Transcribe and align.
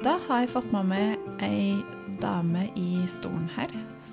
Da 0.00 0.14
har 0.24 0.38
jeg 0.40 0.48
fått 0.54 0.70
med 0.72 0.86
meg 0.88 1.42
ei 1.44 1.82
dame 2.22 2.62
i 2.78 3.02
stolen 3.18 3.50
her 3.52 3.68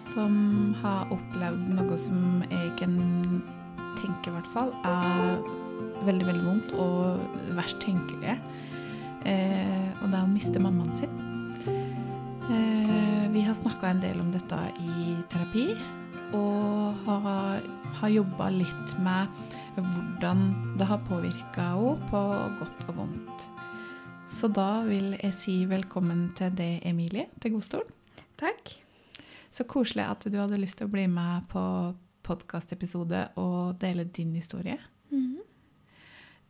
som 0.09 0.33
har 0.81 1.07
opplevd 1.15 1.69
noe 1.77 1.99
som 2.01 2.43
jeg 2.49 2.73
kan 2.79 2.97
tenke 3.95 4.27
i 4.27 4.33
hvert 4.35 4.49
fall 4.51 4.73
er 4.83 5.39
veldig, 6.03 6.27
veldig 6.27 6.43
vondt 6.43 6.75
og 6.75 7.55
verst 7.55 7.79
tenkelige. 7.85 8.35
Eh, 9.23 9.87
og 10.01 10.11
det 10.11 10.19
er 10.19 10.25
å 10.25 10.33
miste 10.33 10.59
mammaen 10.59 10.91
sin. 10.97 11.15
Eh, 12.51 13.23
vi 13.31 13.47
har 13.47 13.55
snakka 13.55 13.93
en 13.93 14.03
del 14.03 14.19
om 14.19 14.33
dette 14.35 14.59
i 14.83 15.15
terapi, 15.31 15.69
og 16.35 16.99
har, 17.07 17.63
har 18.01 18.17
jobba 18.17 18.51
litt 18.59 18.97
med 19.03 19.31
hvordan 19.79 20.49
det 20.79 20.91
har 20.91 21.05
påvirka 21.07 21.71
henne 21.77 22.11
på 22.11 22.25
godt 22.59 22.89
og 22.91 22.99
vondt. 23.05 23.53
Så 24.37 24.51
da 24.53 24.83
vil 24.85 25.15
jeg 25.17 25.33
si 25.33 25.53
velkommen 25.65 26.27
til 26.37 26.51
deg, 26.53 26.83
Emilie, 26.85 27.23
til 27.41 27.55
Godstolen. 27.55 27.89
Takk. 28.37 28.69
Så 29.49 29.65
koselig 29.65 30.03
at 30.05 30.27
du 30.29 30.37
hadde 30.37 30.59
lyst 30.61 30.77
til 30.77 30.85
å 30.85 30.91
bli 30.93 31.07
med 31.09 31.47
på 31.49 31.63
podkastepisode 32.27 33.23
og 33.41 33.79
dele 33.81 34.03
din 34.03 34.35
historie. 34.37 34.77
Mm 35.09 35.23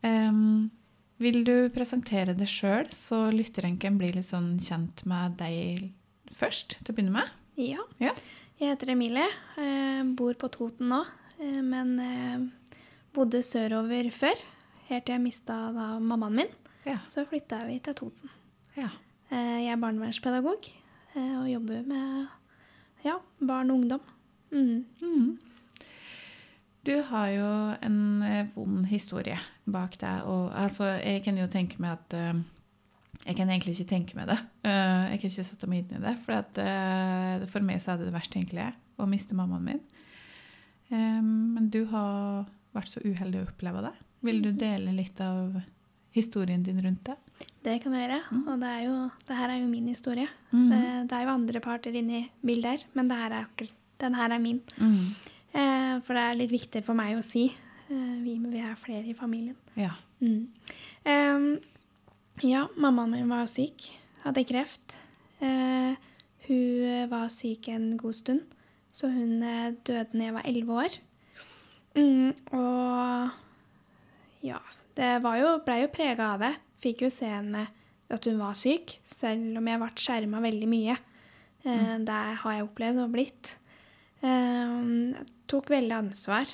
-hmm. 0.04 0.30
um, 0.30 0.72
vil 1.18 1.45
du 1.45 1.70
presentere 1.70 2.34
deg 2.34 2.48
sjøl, 2.48 2.92
så 2.92 3.31
lytterenken 3.31 3.98
blir 3.98 4.14
litt 4.16 4.28
sånn 4.28 4.59
kjent 4.59 5.06
med 5.06 5.38
deg 5.38 5.92
først, 6.34 6.80
til 6.84 6.92
å 6.92 6.95
begynne 6.95 7.12
med? 7.12 7.30
Ja. 7.56 7.88
Ja. 8.00 8.12
Jeg 8.59 8.70
heter 8.70 8.90
Emilie. 8.90 9.28
eh, 9.58 10.04
bor 10.04 10.34
på 10.34 10.48
Toten 10.48 10.90
nå, 10.90 11.06
eh, 11.40 11.62
men 11.62 12.00
eh, 12.00 12.40
bodde 13.14 13.44
sørover 13.44 14.12
før. 14.12 14.36
Helt 14.90 15.06
til 15.06 15.14
jeg 15.14 15.22
mista 15.22 15.72
mammaen 16.00 16.36
min. 16.36 16.67
Ja. 16.88 17.02
Så 17.12 17.26
flytta 17.27 17.66
vi 17.68 17.82
til 17.84 17.96
Toten. 17.96 18.32
ja. 18.77 18.90
Eh, 19.28 19.64
jeg 19.66 19.73
er 19.73 19.80
barnevernspedagog 19.82 20.70
eh, 21.18 21.34
og 21.41 21.50
jobber 21.52 21.84
med 21.84 22.28
ja, 23.03 23.17
barn 23.44 23.72
og 23.73 23.81
ungdom. 23.81 24.06
Mm. 24.52 24.86
Mm. 25.02 25.34
Du 26.88 26.94
har 27.09 27.28
jo 27.34 27.50
en 27.84 28.23
eh, 28.23 28.47
vond 28.56 28.86
historie 28.88 29.39
bak 29.66 30.00
deg, 30.00 30.23
og 30.23 30.53
altså, 30.56 30.94
jeg 31.03 31.25
kan 31.25 31.38
jo 31.38 31.50
tenke 31.52 31.81
meg 31.84 31.97
at 31.97 32.44
Jeg 33.25 33.36
kan 33.36 33.50
egentlig 33.50 33.73
ikke 33.73 33.90
tenke 33.90 34.16
meg 34.16 34.28
det. 34.30 34.38
Jeg 34.64 35.19
kan 35.19 35.30
ikke 35.30 35.44
sette 35.44 35.67
meg 35.67 35.80
inn 35.80 35.97
i 35.97 36.06
det, 36.06 36.14
for 36.23 36.38
at, 36.38 36.59
for 37.50 37.59
meg 37.66 37.81
så 37.81 37.92
er 37.92 37.97
det 37.97 38.06
det 38.08 38.14
verst 38.14 38.31
tenkelige 38.31 38.72
å 38.95 39.08
miste 39.09 39.36
mammaen 39.36 39.66
min. 39.66 39.81
Men 40.90 41.67
du 41.73 41.84
har 41.92 42.45
vært 42.72 42.88
så 42.94 43.02
uheldig 43.03 43.42
å 43.42 43.47
oppleve 43.50 43.81
det. 43.84 43.92
Vil 44.22 44.40
du 44.45 44.52
dele 44.53 44.94
litt 44.95 45.19
av 45.19 45.58
historien 46.18 46.64
din 46.66 46.82
rundt 46.84 47.06
det? 47.08 47.16
Det 47.64 47.78
kan 47.84 47.94
jeg 47.94 48.08
gjøre. 48.08 48.20
Mhm. 48.32 48.48
Og 48.48 48.60
det, 48.62 48.73
er 48.73 48.84
jo, 48.88 48.98
det 49.28 49.38
her 49.38 49.54
er 49.54 49.62
jo 49.62 49.70
min 49.70 49.88
historie. 49.92 50.28
Mm. 50.52 50.72
Eh, 50.72 51.00
det 51.09 51.18
er 51.18 51.24
jo 51.26 51.34
andre 51.36 51.59
parter 51.64 51.96
inni 51.96 52.26
bildet 52.46 52.72
her, 52.72 52.86
men 52.94 53.09
det 53.09 53.18
her 53.20 53.34
er 53.36 53.46
akkurat, 53.46 53.74
den 54.02 54.16
her 54.16 54.36
er 54.36 54.44
min. 54.44 54.62
Mm. 54.78 55.16
Eh, 55.54 55.96
for 56.06 56.18
det 56.18 56.24
er 56.24 56.38
litt 56.42 56.54
viktig 56.54 56.84
for 56.86 56.98
meg 56.98 57.18
å 57.18 57.24
si. 57.26 57.48
Eh, 57.90 58.14
vi, 58.24 58.38
vi 58.40 58.62
er 58.62 58.78
flere 58.80 59.06
i 59.08 59.16
familien. 59.18 59.58
Ja. 59.80 59.96
Mm. 60.20 60.48
Em, 61.08 61.48
ja, 62.44 62.68
mammaen 62.78 63.16
min 63.16 63.31
var 63.31 63.50
syk. 63.52 63.90
Hadde 64.24 64.46
kreft. 64.48 64.96
Eh, 65.42 65.98
hun 66.48 67.09
var 67.12 67.28
syk 67.34 67.68
en 67.74 67.92
god 68.00 68.16
stund, 68.16 68.56
så 68.96 69.09
hun 69.12 69.42
døde 69.42 70.08
da 70.14 70.24
jeg 70.24 70.36
var 70.38 70.48
elleve 70.48 70.80
år. 70.86 70.98
Mm, 71.98 72.34
og 72.54 73.30
ja, 74.48 74.62
det 74.98 75.12
var 75.23 75.38
jo, 75.40 75.52
ble 75.66 75.81
jo 75.84 75.92
prega 75.94 76.31
av 76.34 76.44
det. 76.45 76.53
Fikk 76.81 77.06
jo 77.06 77.09
se 77.14 77.30
henne 77.30 77.67
at 78.14 78.28
hun 78.30 78.40
var 78.40 78.56
syk, 78.58 78.98
selv 79.09 79.59
om 79.59 79.67
jeg 79.67 79.81
ble 79.81 79.90
skjerma 80.00 80.42
veldig 80.44 80.70
mye. 80.72 80.95
Mm. 81.67 82.06
Det 82.08 82.20
har 82.42 82.56
jeg 82.56 82.66
opplevd 82.68 83.02
og 83.03 83.12
blitt. 83.12 83.52
Eh, 84.22 84.75
jeg 85.18 85.25
tok 85.52 85.70
veldig 85.73 85.95
ansvar 85.98 86.48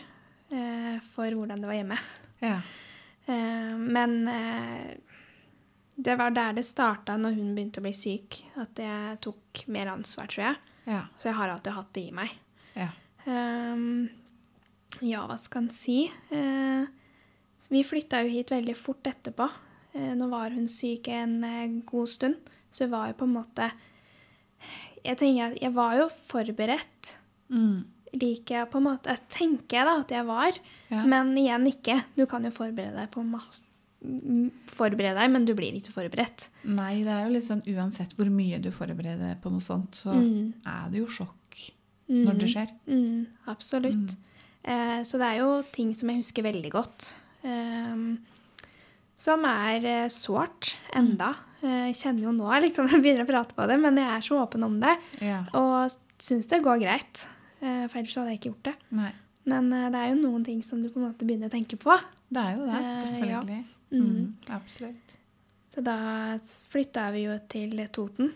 eh, 0.49 0.98
for 1.14 1.37
hvordan 1.37 1.61
det 1.61 1.70
var 1.70 1.80
hjemme. 1.80 1.99
ja. 2.43 2.58
Eh, 3.23 3.76
men 3.80 4.27
eh, 4.27 4.98
det 5.95 6.15
var 6.20 6.33
der 6.36 6.58
det 6.58 6.65
starta 6.67 7.14
når 7.15 7.37
hun 7.37 7.54
begynte 7.55 7.80
å 7.80 7.86
bli 7.86 7.93
syk, 7.95 8.42
at 8.60 8.80
jeg 8.81 9.20
tok 9.23 9.61
mer 9.71 9.93
ansvar, 9.93 10.27
tror 10.27 10.48
jeg. 10.49 10.58
Ja. 10.89 11.04
Så 11.21 11.30
jeg 11.30 11.37
har 11.37 11.54
alltid 11.54 11.77
hatt 11.77 11.93
det 11.95 12.04
i 12.10 12.15
meg. 12.17 12.33
Ja. 12.75 12.89
Ja, 15.02 15.23
hva 15.30 15.37
skal 15.39 15.64
en 15.64 15.71
si? 15.77 15.99
Eh, 16.33 16.83
så 17.63 17.71
vi 17.71 17.83
flytta 17.87 18.19
jo 18.25 18.33
hit 18.33 18.51
veldig 18.51 18.75
fort 18.75 19.07
etterpå. 19.07 19.47
Eh, 19.95 20.11
nå 20.19 20.27
var 20.31 20.51
hun 20.51 20.67
syk 20.67 21.07
en 21.13 21.37
eh, 21.47 21.67
god 21.87 22.09
stund, 22.11 22.51
så 22.73 22.85
hun 22.87 22.91
var 22.97 23.11
jo 23.11 23.17
på 23.21 23.27
en 23.29 23.35
måte 23.39 23.71
Jeg 25.03 25.17
tenker 25.19 25.51
at 25.51 25.59
jeg 25.61 25.73
var 25.75 25.97
jo 25.99 26.05
forberedt. 26.31 27.13
Mm. 27.51 27.83
Liker 28.13 28.55
jeg 28.61 28.69
på 28.71 28.79
en 28.79 28.85
måte 28.87 29.15
Tenker 29.33 29.79
jeg 29.81 29.87
da 29.89 29.95
at 30.03 30.11
jeg 30.15 30.25
var. 30.29 30.59
Ja. 30.93 31.03
Men 31.09 31.33
igjen 31.37 31.65
ikke. 31.67 31.97
Du 32.15 32.25
kan 32.29 32.45
jo 32.47 32.51
forberede 32.55 32.95
deg 33.01 33.11
på 33.13 33.23
Forberede 34.73 35.15
deg, 35.21 35.31
men 35.31 35.45
du 35.47 35.53
blir 35.55 35.75
ikke 35.77 35.93
forberedt. 35.95 36.49
Nei, 36.67 37.03
det 37.05 37.11
er 37.13 37.21
jo 37.27 37.33
litt 37.37 37.45
sånn 37.47 37.61
uansett 37.71 38.11
hvor 38.17 38.27
mye 38.31 38.57
du 38.59 38.67
forbereder 38.75 39.30
deg 39.31 39.37
på 39.43 39.51
noe 39.53 39.63
sånt, 39.63 39.95
så 39.95 40.11
Mm. 40.13 40.53
er 40.67 40.89
det 40.91 40.99
jo 40.99 41.07
sjokk 41.07 41.71
når 42.09 42.39
det 42.41 42.49
skjer. 42.51 42.69
Mm, 42.87 43.27
absolutt. 43.47 44.15
Eh, 44.65 44.99
så 45.07 45.17
det 45.17 45.27
er 45.30 45.37
jo 45.39 45.61
ting 45.71 45.93
som 45.93 46.09
jeg 46.09 46.17
husker 46.19 46.43
veldig 46.43 46.71
godt. 46.71 47.13
Ehm, 47.48 48.05
som 49.23 49.45
er 49.48 49.86
eh, 49.87 50.09
sårt 50.11 50.73
enda. 50.95 51.33
Eh, 51.61 51.89
jeg 51.92 51.99
kjenner 52.02 52.26
jo 52.27 52.33
nå 52.36 52.49
liksom, 52.65 52.89
jeg 52.92 53.02
begynner 53.04 53.26
å 53.26 53.30
prate 53.30 53.55
på 53.58 53.67
det, 53.70 53.77
men 53.80 53.99
jeg 54.02 54.09
er 54.09 54.26
så 54.26 54.39
åpen 54.42 54.65
om 54.67 54.80
det. 54.81 54.95
Ja. 55.23 55.43
Og 55.58 55.93
syns 56.23 56.49
det 56.52 56.64
går 56.65 56.81
greit. 56.83 57.26
Eh, 57.61 57.86
for 57.87 58.02
ellers 58.02 58.15
hadde 58.20 58.33
jeg 58.33 58.42
ikke 58.42 58.52
gjort 58.54 58.71
det. 58.71 58.76
Nei. 58.99 59.11
Men 59.52 59.67
det 59.71 59.99
er 59.99 60.14
jo 60.14 60.21
noen 60.21 60.43
ting 60.48 60.61
som 60.64 60.80
du 60.80 60.87
på 60.87 61.02
en 61.02 61.09
måte 61.09 61.26
begynner 61.27 61.49
å 61.52 61.54
tenke 61.54 61.76
på. 61.80 61.95
Det 62.31 62.39
er 62.39 62.54
jo 62.55 62.67
det, 62.70 62.80
selvfølgelig. 63.02 63.58
ja. 63.60 63.64
Mm. 63.93 64.05
Mm, 64.08 64.30
absolutt. 64.55 65.11
Så 65.73 65.81
da 65.86 65.95
flytta 66.71 67.10
vi 67.14 67.25
jo 67.25 67.36
til 67.52 67.75
Toten. 67.93 68.31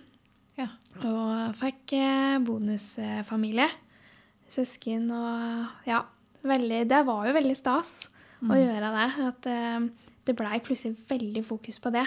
Ja. 0.60 0.68
Og 1.08 1.56
fikk 1.58 1.94
bonusfamilie. 2.46 3.70
Søsken 4.52 5.08
og 5.16 5.88
Ja. 5.88 6.04
Veldig, 6.48 6.84
det 6.92 7.00
var 7.08 7.26
jo 7.28 7.34
veldig 7.36 7.56
stas 7.58 7.96
å 8.44 8.58
gjøre 8.60 8.92
det. 8.94 9.08
At 9.28 9.50
uh, 9.50 10.12
det 10.28 10.36
blei 10.38 10.60
plutselig 10.64 10.98
veldig 11.10 11.44
fokus 11.48 11.80
på 11.84 11.94
det. 11.96 12.06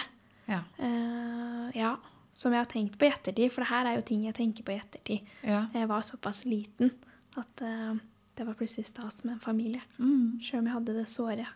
Ja. 0.49 0.61
Uh, 0.79 1.67
ja. 1.77 1.95
Som 2.37 2.55
jeg 2.55 2.63
har 2.63 2.69
tenkt 2.71 2.97
på 2.97 3.05
i 3.05 3.11
ettertid, 3.11 3.51
for 3.53 3.63
det 3.63 3.71
her 3.73 3.89
er 3.89 3.97
jo 3.99 4.05
ting 4.07 4.23
jeg 4.25 4.37
tenker 4.37 4.65
på 4.65 4.73
i 4.73 4.79
ettertid. 4.79 5.33
ja. 5.45 5.65
Jeg 5.75 5.89
var 5.91 6.05
såpass 6.07 6.45
liten 6.47 6.93
at 7.39 7.63
uh, 7.65 7.99
det 8.37 8.47
var 8.47 8.57
plutselig 8.57 8.87
stas 8.89 9.23
med 9.23 9.35
en 9.35 9.43
familie. 9.43 9.83
Mm, 9.99 10.39
Sjøl 10.41 10.63
om 10.63 10.69
jeg 10.69 10.77
hadde 10.77 10.97
det 10.97 11.07
såret. 11.11 11.51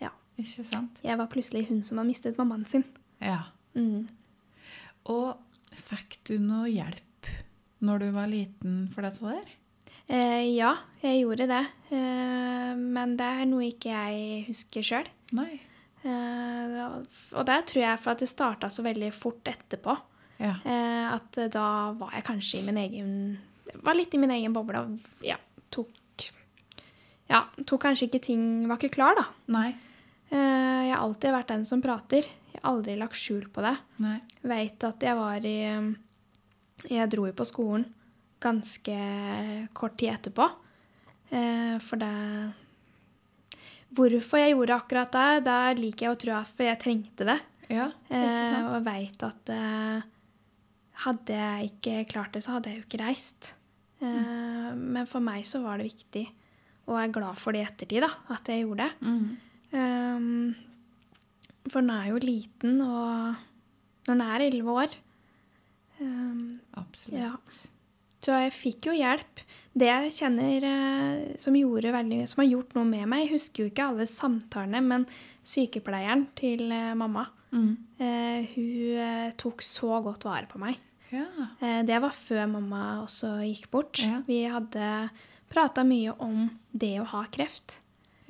Ja. 0.00 0.10
ikke 0.40 0.64
sant? 0.64 1.00
Jeg 1.04 1.18
var 1.20 1.28
plutselig 1.32 1.66
hun 1.68 1.82
som 1.86 2.00
har 2.00 2.08
mistet 2.08 2.38
mammaen 2.38 2.64
sin. 2.70 2.86
Ja. 3.20 3.50
Mm. 3.74 4.08
Og 5.10 5.36
fikk 5.90 6.20
du 6.28 6.38
noe 6.42 6.70
hjelp 6.70 7.28
når 7.84 8.02
du 8.02 8.08
var 8.14 8.28
liten 8.30 8.80
for 8.94 9.04
dette 9.06 9.24
der? 9.24 9.52
Eh, 10.10 10.44
ja, 10.56 10.74
jeg 11.04 11.22
gjorde 11.22 11.46
det. 11.50 11.64
Eh, 11.94 12.72
men 12.76 13.16
det 13.18 13.26
er 13.26 13.48
noe 13.48 13.68
ikke 13.68 13.92
jeg 13.92 14.46
husker 14.48 14.86
sjøl. 14.86 15.10
Eh, 16.00 16.78
og 17.36 17.44
det 17.46 17.58
tror 17.70 17.82
jeg 17.84 18.00
for 18.00 18.14
at 18.14 18.22
det 18.24 18.30
starta 18.30 18.70
så 18.72 18.82
veldig 18.84 19.12
fort 19.14 19.46
etterpå. 19.50 19.94
Ja. 20.40 20.56
Eh, 20.64 21.06
at 21.14 21.38
da 21.52 21.66
var 22.00 22.16
jeg 22.16 22.26
kanskje 22.26 22.62
i 22.62 22.64
min 22.64 22.78
egen 22.80 23.10
Var 23.84 23.94
litt 23.94 24.14
i 24.16 24.18
min 24.18 24.32
egen 24.32 24.54
boble 24.56 24.80
og 24.80 25.10
ja, 25.22 25.34
tok 25.68 26.24
Ja, 27.28 27.42
tok 27.68 27.82
kanskje 27.84 28.06
ikke 28.08 28.22
ting 28.24 28.46
Var 28.64 28.80
ikke 28.80 28.94
klar, 28.94 29.18
da. 29.18 29.26
Nei. 29.52 29.68
Eh, 30.32 30.38
jeg 30.88 30.94
har 30.94 31.04
alltid 31.04 31.36
vært 31.36 31.52
den 31.52 31.66
som 31.68 31.84
prater. 31.84 32.24
Jeg 32.54 32.62
har 32.62 32.72
aldri 32.72 32.96
lagt 32.98 33.20
skjul 33.20 33.44
på 33.52 33.62
det. 33.62 33.76
Veit 34.48 34.88
at 34.88 35.04
jeg 35.06 35.20
var 35.20 35.44
i 35.46 35.58
Jeg 36.88 37.12
dro 37.12 37.28
jo 37.28 37.36
på 37.36 37.46
skolen 37.46 37.84
ganske 38.40 38.96
kort 39.76 39.98
tid 40.00 40.14
etterpå. 40.14 40.48
Eh, 41.30 41.76
for 41.84 42.00
det 42.00 42.14
Hvorfor 43.90 44.38
jeg 44.38 44.52
gjorde 44.54 44.76
akkurat 44.76 45.14
det, 45.16 45.44
da 45.48 45.54
liker 45.74 46.06
jeg 46.06 46.14
å 46.14 46.18
tro 46.22 46.34
at 46.38 46.60
jeg 46.62 46.78
trengte 46.78 47.26
det. 47.26 47.40
Ja, 47.70 47.88
det 48.06 48.20
Eh, 48.30 48.68
og 48.70 48.84
veit 48.86 49.22
at 49.26 49.50
eh, 49.50 50.02
hadde 51.02 51.38
jeg 51.40 51.72
ikke 51.72 52.04
klart 52.12 52.36
det, 52.36 52.44
så 52.44 52.54
hadde 52.56 52.70
jeg 52.70 52.80
jo 52.80 52.86
ikke 52.86 53.02
reist. 53.02 53.52
Eh, 54.00 54.70
Men 54.74 55.06
for 55.10 55.22
meg 55.24 55.42
så 55.46 55.62
var 55.64 55.78
det 55.78 55.90
viktig, 55.90 56.22
og 56.86 56.98
jeg 57.00 57.08
er 57.08 57.14
glad 57.18 57.38
for 57.38 57.52
det 57.52 57.64
i 57.64 57.66
ettertid, 57.66 58.06
da, 58.06 58.10
at 58.30 58.46
jeg 58.46 58.62
gjorde 58.62 58.86
det. 58.86 58.92
Mm. 59.02 59.36
Um, 59.70 60.54
for 61.70 61.80
den 61.80 61.90
er 61.94 62.06
jo 62.10 62.22
liten, 62.22 62.80
og 62.82 63.34
når 64.06 64.14
den 64.14 64.24
er 64.24 64.44
elleve 64.48 64.72
år 64.82 64.94
um, 66.00 66.60
Absolutt. 66.80 67.20
Ja. 67.20 67.34
Så 68.20 68.36
jeg 68.36 68.52
fikk 68.52 68.90
jo 68.90 68.94
hjelp. 68.98 69.42
Det 69.72 69.88
jeg 69.88 70.14
kjenner 70.18 70.66
eh, 70.66 71.36
som, 71.40 71.54
veldig, 71.56 72.22
som 72.28 72.42
har 72.42 72.50
gjort 72.50 72.74
noe 72.76 72.84
med 72.88 73.06
meg 73.08 73.22
Jeg 73.22 73.36
husker 73.36 73.62
jo 73.62 73.70
ikke 73.70 73.86
alle 73.92 74.06
samtalene, 74.10 74.80
men 74.84 75.06
sykepleieren 75.46 76.26
til 76.38 76.66
eh, 76.74 76.96
mamma 76.98 77.28
Mm. 77.50 77.76
Eh, 77.98 78.46
hun 78.54 79.32
tok 79.38 79.62
så 79.62 79.98
godt 80.04 80.26
vare 80.26 80.46
på 80.50 80.60
meg. 80.62 80.78
Ja. 81.10 81.26
Eh, 81.58 81.82
det 81.86 81.98
var 82.02 82.14
før 82.14 82.46
mamma 82.50 83.02
også 83.02 83.40
gikk 83.42 83.70
bort. 83.72 84.02
Ja. 84.04 84.20
Vi 84.26 84.44
hadde 84.50 85.10
prata 85.50 85.84
mye 85.86 86.14
om 86.22 86.46
det 86.70 86.94
å 87.02 87.08
ha 87.10 87.24
kreft. 87.32 87.80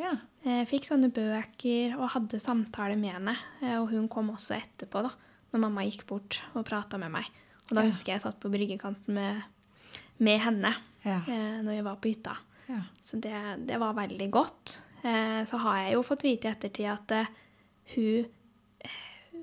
Ja. 0.00 0.16
Eh, 0.42 0.64
fikk 0.68 0.88
sånne 0.88 1.12
bøker 1.12 1.98
og 1.98 2.14
hadde 2.16 2.40
samtaler 2.40 2.96
med 2.96 3.18
henne. 3.18 3.36
Og 3.82 3.90
hun 3.92 4.08
kom 4.08 4.32
også 4.32 4.56
etterpå, 4.56 5.04
da, 5.04 5.12
når 5.52 5.66
mamma 5.66 5.84
gikk 5.84 6.06
bort 6.08 6.40
og 6.54 6.64
prata 6.68 7.00
med 7.00 7.12
meg. 7.12 7.28
Og 7.68 7.76
da 7.76 7.84
husker 7.86 8.14
jeg 8.14 8.18
jeg 8.18 8.24
satt 8.24 8.40
på 8.42 8.50
bryggekanten 8.50 9.14
med, 9.14 9.44
med 10.20 10.40
henne 10.44 10.74
Ja. 11.04 11.18
eh, 11.26 11.60
når 11.64 11.72
vi 11.78 11.82
var 11.86 11.96
på 11.96 12.10
hytta. 12.12 12.36
ja. 12.68 12.82
Så 13.04 13.18
det, 13.20 13.34
det 13.66 13.78
var 13.80 13.94
veldig 13.96 14.30
godt. 14.30 14.80
Eh, 15.02 15.44
så 15.48 15.56
har 15.64 15.78
jeg 15.84 15.94
jo 15.94 16.02
fått 16.06 16.22
vite 16.28 16.46
i 16.48 16.52
ettertid 16.52 16.86
at 16.92 17.10
eh, 17.16 17.26
hun 17.94 18.26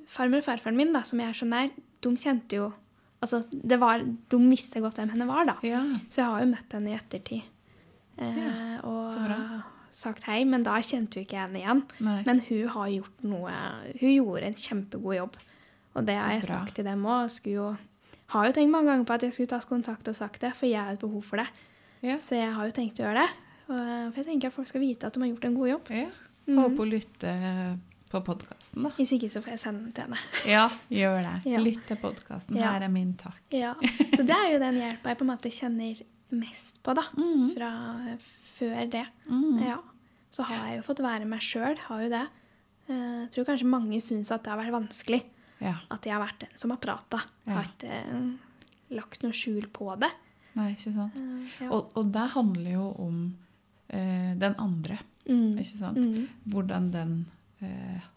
Farmor 0.08 0.40
og 0.40 0.46
farfaren 0.46 0.78
min, 0.78 0.94
da, 0.96 1.02
som 1.04 1.20
jeg 1.20 1.30
er 1.34 1.36
så 1.36 1.46
nær, 1.50 1.72
de 2.02 2.12
kjente 2.16 2.56
jo 2.62 2.70
Altså, 3.18 3.40
det 3.50 3.80
var, 3.82 4.04
de 4.06 4.38
visste 4.46 4.78
godt 4.80 5.00
hvem 5.00 5.10
henne 5.10 5.26
var, 5.26 5.44
da. 5.50 5.56
ja. 5.66 5.80
Så 6.14 6.22
jeg 6.22 6.28
har 6.30 6.44
jo 6.44 6.50
møtt 6.52 6.74
henne 6.78 6.92
i 6.92 6.94
ettertid. 6.94 7.42
Ja, 8.22 8.78
og 8.86 9.16
sagt 9.98 10.28
hei, 10.30 10.44
men 10.46 10.62
da 10.64 10.76
kjente 10.86 11.18
hun 11.18 11.26
ikke 11.26 11.40
henne 11.42 11.58
igjen. 11.64 11.82
Nei. 12.06 12.20
Men 12.28 12.44
hun 12.46 12.68
har 12.76 12.92
gjort 12.94 13.24
noe 13.26 13.56
Hun 14.00 14.12
gjorde 14.14 14.44
en 14.52 14.54
kjempegod 14.62 15.18
jobb. 15.18 15.40
Og 15.98 16.06
det 16.06 16.14
Så 16.16 16.22
har 16.22 16.32
jeg 16.36 16.44
bra. 16.46 16.50
sagt 16.54 16.76
til 16.78 16.86
dem 16.86 17.04
òg. 17.10 17.78
Har 18.34 18.46
jo 18.50 18.54
tenkt 18.58 18.72
mange 18.74 18.92
ganger 18.92 19.06
på 19.08 19.14
at 19.16 19.24
jeg 19.24 19.34
skulle 19.36 19.48
tatt 19.54 19.68
kontakt 19.70 20.08
og 20.12 20.16
sagt 20.18 20.42
det, 20.44 20.54
for 20.56 20.68
jeg 20.68 20.82
har 20.84 20.92
et 20.98 21.00
behov 21.00 21.22
for 21.24 21.38
det. 21.40 21.48
ja. 22.04 22.18
Så 22.20 22.36
jeg 22.36 22.52
har 22.54 22.66
jo 22.68 22.72
tenkt 22.76 23.00
å 23.00 23.06
gjøre 23.08 23.22
det. 23.24 23.30
Og, 23.68 23.78
for 24.14 24.18
jeg 24.22 24.26
tenker 24.32 24.48
at 24.52 24.56
folk 24.56 24.68
skal 24.68 24.82
vite 24.84 25.08
at 25.08 25.14
de 25.16 25.22
har 25.24 25.30
gjort 25.34 25.46
en 25.50 25.56
god 25.62 25.70
jobb. 25.74 25.92
ja. 25.96 26.08
Mm. 26.48 26.58
Håper 26.64 26.78
hun 26.80 26.90
lytter 26.94 27.42
på 28.08 28.20
podkasten, 28.24 28.84
da. 28.86 28.90
Hvis 28.96 29.10
ikke 29.18 29.28
så 29.28 29.42
får 29.44 29.52
jeg 29.52 29.60
sende 29.60 29.82
den 29.84 29.92
til 29.98 30.06
henne. 30.06 30.20
Ja, 30.56 30.70
gjør 30.88 31.18
det. 31.26 31.34
Ja. 31.52 31.60
Lytt 31.60 31.82
til 31.90 31.98
podkasten. 32.00 32.56
Her 32.56 32.86
er 32.86 32.92
min 32.94 33.10
takk. 33.20 33.42
Ja. 33.52 33.74
Så 34.16 34.24
det 34.24 34.32
er 34.38 34.54
jo 34.54 34.62
den 34.64 34.78
hjelpa 34.80 35.12
jeg 35.12 35.20
på 35.20 35.26
en 35.28 35.32
måte 35.34 35.52
kjenner 35.52 36.00
mest 36.32 36.80
på, 36.88 36.96
da. 36.96 37.04
Mm. 37.20 37.50
Fra 37.58 37.72
eh, 38.14 38.30
før 38.56 38.80
det. 38.96 39.04
Mm. 39.28 39.60
Ja. 39.68 39.76
Så 40.32 40.44
har 40.48 40.70
jeg 40.70 40.78
jo 40.80 40.86
fått 40.88 41.04
være 41.04 41.28
meg 41.28 41.44
sjøl, 41.44 41.76
har 41.90 42.06
jo 42.06 42.10
det. 42.16 42.24
Eh, 42.88 42.96
Jeg 43.26 43.30
tror 43.36 43.50
kanskje 43.52 43.68
mange 43.76 44.00
syns 44.04 44.32
at 44.32 44.44
det 44.48 44.54
har 44.56 44.60
vært 44.64 44.76
vanskelig. 44.78 45.20
Ja. 45.64 45.76
At 45.94 46.06
jeg 46.06 46.14
har 46.16 46.24
vært 46.24 46.44
den 46.46 46.60
som 46.62 46.74
har 46.74 46.82
prata. 46.84 47.22
Ja. 47.48 47.60
Har 47.60 47.70
ikke 47.72 48.00
uh, 48.12 48.64
lagt 48.98 49.24
noe 49.26 49.36
skjul 49.36 49.70
på 49.74 49.90
det. 50.02 50.12
Nei, 50.58 50.72
ikke 50.76 50.94
sant. 50.96 51.18
Uh, 51.18 51.48
ja. 51.62 51.70
Og, 51.72 51.92
og 51.98 52.12
det 52.14 52.26
handler 52.36 52.72
jo 52.76 52.88
om 53.08 53.22
uh, 53.94 54.34
den 54.46 54.58
andre, 54.58 55.02
Mm. 55.28 55.58
ikke 55.60 55.78
sant. 55.82 55.98
Mm. 56.00 56.28
Hvordan 56.48 56.86
den 56.94 57.10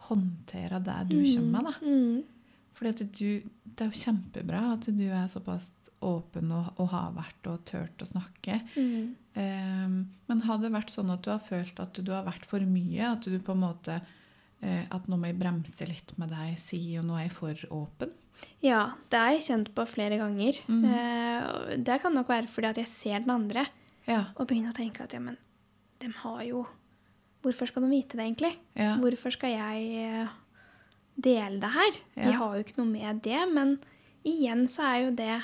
håndterer 0.06 0.78
det 0.78 0.98
du 1.08 1.16
kommer 1.24 1.56
med, 1.56 1.64
da. 1.66 1.72
Mm. 1.82 2.60
Fordi 2.76 2.90
at 2.92 3.00
du, 3.18 3.50
det 3.64 3.82
er 3.82 3.88
jo 3.90 4.02
kjempebra 4.04 4.60
at 4.76 4.86
du 4.94 5.02
er 5.08 5.26
såpass 5.32 5.72
åpen 6.06 6.52
og, 6.54 6.70
og 6.80 6.88
har 6.94 7.10
vært 7.16 7.48
og 7.50 7.64
turt 7.68 8.04
å 8.04 8.08
snakke. 8.08 8.60
Mm. 8.76 9.10
Ehm, 9.40 9.96
men 10.30 10.42
har 10.46 10.60
det 10.62 10.72
vært 10.72 10.92
sånn 10.94 11.12
at 11.12 11.22
du 11.24 11.30
har 11.32 11.42
følt 11.44 11.80
at 11.82 12.00
du 12.00 12.12
har 12.14 12.24
vært 12.26 12.46
for 12.48 12.64
mye? 12.64 13.10
At 13.12 13.26
du 13.28 13.36
på 13.42 13.56
en 13.56 13.64
måte 13.66 14.00
At 14.62 15.06
nå 15.08 15.16
må 15.16 15.26
jeg 15.30 15.38
bremse 15.40 15.86
litt 15.88 16.10
med 16.20 16.28
det 16.28 16.40
jeg 16.50 16.58
sier, 16.60 16.98
og 17.00 17.06
nå 17.08 17.14
er 17.16 17.22
jeg 17.28 17.32
for 17.32 17.62
åpen? 17.72 18.10
Ja, 18.60 18.92
det 19.12 19.18
har 19.20 19.30
jeg 19.32 19.44
kjent 19.46 19.70
på 19.76 19.84
flere 19.88 20.18
ganger. 20.20 20.58
Mm. 20.68 20.82
Eh, 20.84 21.76
det 21.80 21.96
kan 22.02 22.12
nok 22.16 22.28
være 22.28 22.48
fordi 22.48 22.68
at 22.68 22.76
jeg 22.82 22.88
ser 22.92 23.20
den 23.24 23.30
andre 23.30 23.66
Ja. 24.06 24.26
og 24.36 24.46
begynner 24.48 24.72
å 24.72 24.76
tenke 24.76 25.00
at 25.04 25.12
ja, 25.16 25.20
men 25.20 25.36
de 26.00 26.08
har 26.22 26.42
jo 26.44 26.66
Hvorfor 27.42 27.66
skal 27.70 27.82
de 27.86 27.88
vite 27.88 28.16
det, 28.18 28.26
egentlig? 28.26 28.52
ja. 28.76 28.96
Hvorfor 29.00 29.32
skal 29.32 29.48
jeg 29.54 30.04
eh, 30.04 30.28
dele 31.16 31.60
det 31.60 31.70
her? 31.72 31.96
Ja. 32.16 32.26
De 32.28 32.32
har 32.36 32.54
jo 32.56 32.60
ikke 32.66 32.76
noe 32.82 32.90
med 32.92 33.22
det. 33.24 33.40
Men 33.54 33.78
igjen 34.28 34.66
så 34.68 34.82
er 34.84 34.98
jo 35.06 35.10
det 35.16 35.38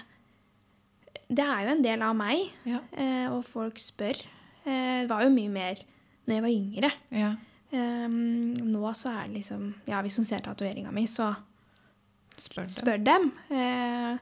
Det 1.31 1.45
er 1.47 1.65
jo 1.65 1.71
en 1.73 1.83
del 1.83 2.03
av 2.05 2.15
meg, 2.17 2.51
eh, 2.67 3.27
og 3.33 3.45
folk 3.49 3.79
spør. 3.81 4.21
Eh, 4.67 5.01
det 5.05 5.09
var 5.09 5.25
jo 5.25 5.31
mye 5.33 5.49
mer 5.51 5.81
når 6.27 6.35
jeg 6.35 6.43
var 6.43 6.53
yngre. 6.53 6.93
ja. 7.17 7.35
Um, 7.77 8.55
nå 8.73 8.93
så 8.97 9.11
er 9.13 9.27
det 9.27 9.43
liksom 9.43 9.69
Ja, 9.89 10.01
hvis 10.05 10.17
hun 10.17 10.25
ser 10.29 10.45
tatoveringa 10.45 10.93
mi, 10.95 11.05
så 11.11 11.35
Spør 12.37 12.67
spør 12.69 13.01
dem. 13.01 13.31
Eh, 13.49 14.19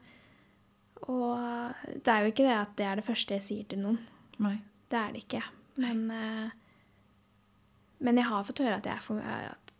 og 1.11 1.89
det 2.05 2.13
er 2.13 2.21
jo 2.23 2.31
ikke 2.31 2.47
det 2.47 2.55
at 2.55 2.75
det 2.79 2.87
er 2.87 3.01
det 3.01 3.07
første 3.07 3.35
jeg 3.35 3.45
sier 3.45 3.65
til 3.69 3.83
noen. 3.83 3.99
Nei. 4.43 4.57
Det 4.91 4.99
er 5.01 5.15
det 5.15 5.25
ikke. 5.25 5.41
Men, 5.83 6.05
uh, 6.11 6.51
men 8.07 8.21
jeg 8.21 8.29
har 8.29 8.47
fått 8.47 8.63
høre 8.63 8.79
at, 8.79 8.87
jeg 8.87 9.03
for, 9.03 9.19
at 9.19 9.73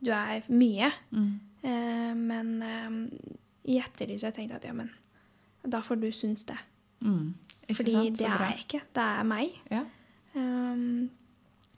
du 0.00 0.10
er 0.14 0.48
mye. 0.48 0.88
Mm. 1.10 1.34
Uh, 1.66 2.14
men 2.16 2.54
eh, 2.62 2.96
i 3.66 3.78
ettertid 3.82 4.16
så 4.20 4.28
har 4.28 4.32
jeg 4.32 4.38
tenkt 4.40 4.56
at 4.56 4.64
ja, 4.64 4.72
men 4.76 4.90
da 5.66 5.82
får 5.84 6.00
du 6.00 6.08
synes 6.14 6.46
det. 6.48 6.58
Mm. 7.04 7.34
Fordi 7.68 7.92
sant? 7.98 8.18
Det 8.18 8.28
er 8.30 8.44
jeg 8.46 8.64
ikke. 8.64 8.82
Det 8.96 9.06
er 9.18 9.28
meg. 9.28 9.60
Ja. 9.70 9.84
Um, 10.36 11.10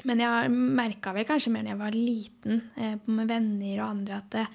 men 0.06 0.22
jeg 0.22 0.50
merka 0.54 1.12
vel 1.16 1.26
kanskje 1.26 1.50
mer 1.52 1.64
når 1.66 1.72
jeg 1.72 1.80
var 1.82 1.96
liten, 1.96 2.60
eh, 2.78 2.96
med 3.10 3.30
venner 3.30 3.80
og 3.80 3.86
andre, 3.88 4.22
at 4.22 4.30
det, 4.36 4.46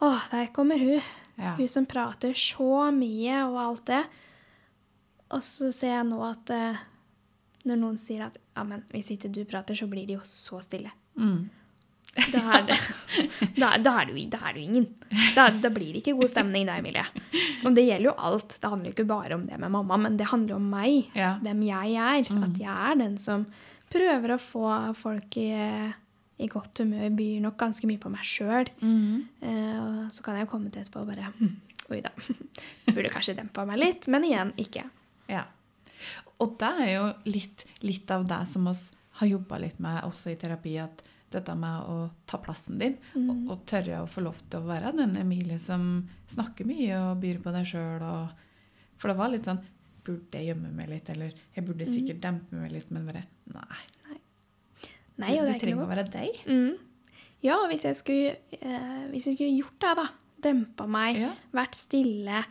Å, 0.00 0.14
der 0.30 0.46
kommer 0.56 0.80
hun. 0.80 1.02
Ja. 1.36 1.54
Hun 1.58 1.68
som 1.68 1.84
prater 1.88 2.32
så 2.32 2.86
mye 2.96 3.42
og 3.44 3.58
alt 3.60 3.82
det. 3.90 4.00
Og 5.36 5.42
så 5.44 5.68
ser 5.76 5.92
jeg 5.92 6.06
nå 6.08 6.22
at 6.24 6.52
eh, 6.56 6.78
når 7.68 7.80
noen 7.82 7.98
sier 8.00 8.24
at 8.30 8.38
ja, 8.40 8.64
men 8.64 8.84
hvis 8.94 9.12
ikke 9.12 9.28
du 9.28 9.42
prater, 9.48 9.76
så 9.76 9.88
blir 9.90 10.08
de 10.08 10.16
jo 10.16 10.22
så 10.24 10.62
stille. 10.64 10.92
Mm. 11.20 11.50
Da 12.32 12.40
er 12.56 12.64
det, 12.66 12.76
da, 13.60 13.74
da 13.78 13.92
er 14.00 14.08
du, 14.08 14.16
da 14.32 14.40
er 14.48 14.56
du 14.56 14.62
ingen. 14.62 14.86
Da, 15.36 15.46
da 15.62 15.70
blir 15.72 15.92
det 15.92 16.00
ikke 16.02 16.16
god 16.18 16.32
stemning 16.32 16.66
der, 16.66 16.80
Emilie. 16.82 17.04
Og 17.62 17.76
det 17.76 17.84
gjelder 17.86 18.08
jo 18.08 18.14
alt. 18.30 18.56
Det 18.56 18.70
handler 18.72 18.90
jo 18.90 18.96
ikke 18.96 19.10
bare 19.12 19.36
om 19.36 19.44
det 19.46 19.60
med 19.62 19.72
mamma, 19.76 20.00
men 20.00 20.16
det 20.18 20.30
handler 20.32 20.56
om 20.56 20.70
meg. 20.72 21.12
Ja. 21.14 21.36
Hvem 21.44 21.62
jeg 21.68 21.94
er. 21.94 22.24
Mm. 22.26 22.42
At 22.48 22.58
jeg 22.64 22.88
er 22.90 22.98
den 23.04 23.14
som 23.22 23.46
prøver 23.90 24.34
å 24.34 24.40
få 24.42 24.66
folk 24.98 25.36
i, 25.40 25.48
i 26.40 26.48
godt 26.50 26.82
humør. 26.84 27.08
Byr 27.18 27.40
nok 27.44 27.56
ganske 27.60 27.88
mye 27.90 28.00
på 28.02 28.12
meg 28.12 28.24
sjøl. 28.26 28.70
Mm. 28.80 29.26
Eh, 29.42 30.00
så 30.14 30.22
kan 30.26 30.38
jeg 30.38 30.46
jo 30.46 30.52
komme 30.54 30.70
til 30.72 30.82
etterpå 30.84 31.02
og 31.04 31.10
bare 31.12 31.32
hm, 31.38 31.56
Oi 31.90 31.98
da. 32.04 32.12
Burde 32.94 33.10
kanskje 33.10 33.34
dempa 33.40 33.64
meg 33.66 33.80
litt. 33.82 34.06
Men 34.12 34.22
igjen, 34.28 34.52
ikke. 34.62 34.84
Ja. 35.30 35.44
Og 36.40 36.54
det 36.60 36.68
er 36.84 36.90
jo 36.94 37.06
litt, 37.28 37.64
litt 37.82 38.10
av 38.14 38.28
det 38.30 38.44
som 38.48 38.68
vi 38.70 38.74
har 39.20 39.26
jobba 39.34 39.58
litt 39.60 39.80
med 39.82 40.04
også 40.06 40.30
i 40.32 40.36
terapi, 40.40 40.76
at 40.80 41.02
dette 41.30 41.54
med 41.58 41.90
å 41.90 41.96
ta 42.26 42.38
plassen 42.42 42.78
din, 42.80 42.94
Mm. 43.14 43.26
og, 43.30 43.50
og 43.52 43.66
tørre 43.70 44.00
å 44.02 44.06
få 44.10 44.22
lov 44.24 44.38
til 44.50 44.62
å 44.62 44.66
være 44.70 44.94
den 44.96 45.12
Emilie 45.20 45.58
som 45.62 46.08
snakker 46.30 46.66
mye 46.66 46.96
og 47.10 47.20
byr 47.22 47.42
på 47.44 47.52
deg 47.54 47.66
sjøl. 47.68 48.06
For 48.98 49.10
det 49.12 49.18
var 49.18 49.30
litt 49.34 49.46
sånn 49.50 49.60
Burde 50.04 50.32
jeg 50.38 50.46
gjemme 50.54 50.70
meg 50.72 50.88
litt, 50.88 51.08
eller 51.10 51.32
jeg 51.54 51.64
burde 51.66 51.84
Mm. 51.86 51.92
sikkert 51.94 52.20
dempe 52.20 52.52
meg 52.56 52.72
litt, 52.72 52.90
men 52.90 53.06
bare 53.06 53.24
Nei. 53.52 53.86
Nei, 55.20 55.34
og 55.38 55.46
du 55.46 55.52
ikke 55.52 55.60
trenger 55.66 55.84
å 55.84 55.88
være 55.90 56.06
deg. 56.10 56.38
Mm. 56.46 56.78
Ja, 57.42 57.56
hvis 57.68 57.82
jeg 57.84 57.96
skulle, 57.96 58.36
eh, 58.52 59.02
hvis 59.12 59.26
jeg 59.26 59.34
skulle 59.36 59.58
gjort 59.58 59.78
det, 59.80 59.96
da. 59.96 60.06
Dempa 60.42 60.86
meg, 60.88 61.16
Ja. 61.20 61.34
vært 61.52 61.74
stille. 61.74 62.44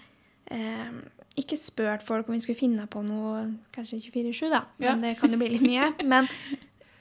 Eh, 0.52 0.92
ikke 1.38 1.58
spurt 1.58 2.04
folk 2.04 2.28
om 2.30 2.34
vi 2.36 2.40
skulle 2.40 2.60
finne 2.60 2.88
på 2.88 3.02
noe 3.04 3.56
kanskje 3.74 4.02
24-7, 4.12 4.50
da. 4.50 4.66
Men 4.78 4.88
Ja. 5.04 5.10
det 5.10 5.18
kan 5.20 5.32
jo 5.32 5.38
bli 5.38 5.50
litt 5.50 5.62
mye. 5.62 5.94
Men 6.06 6.26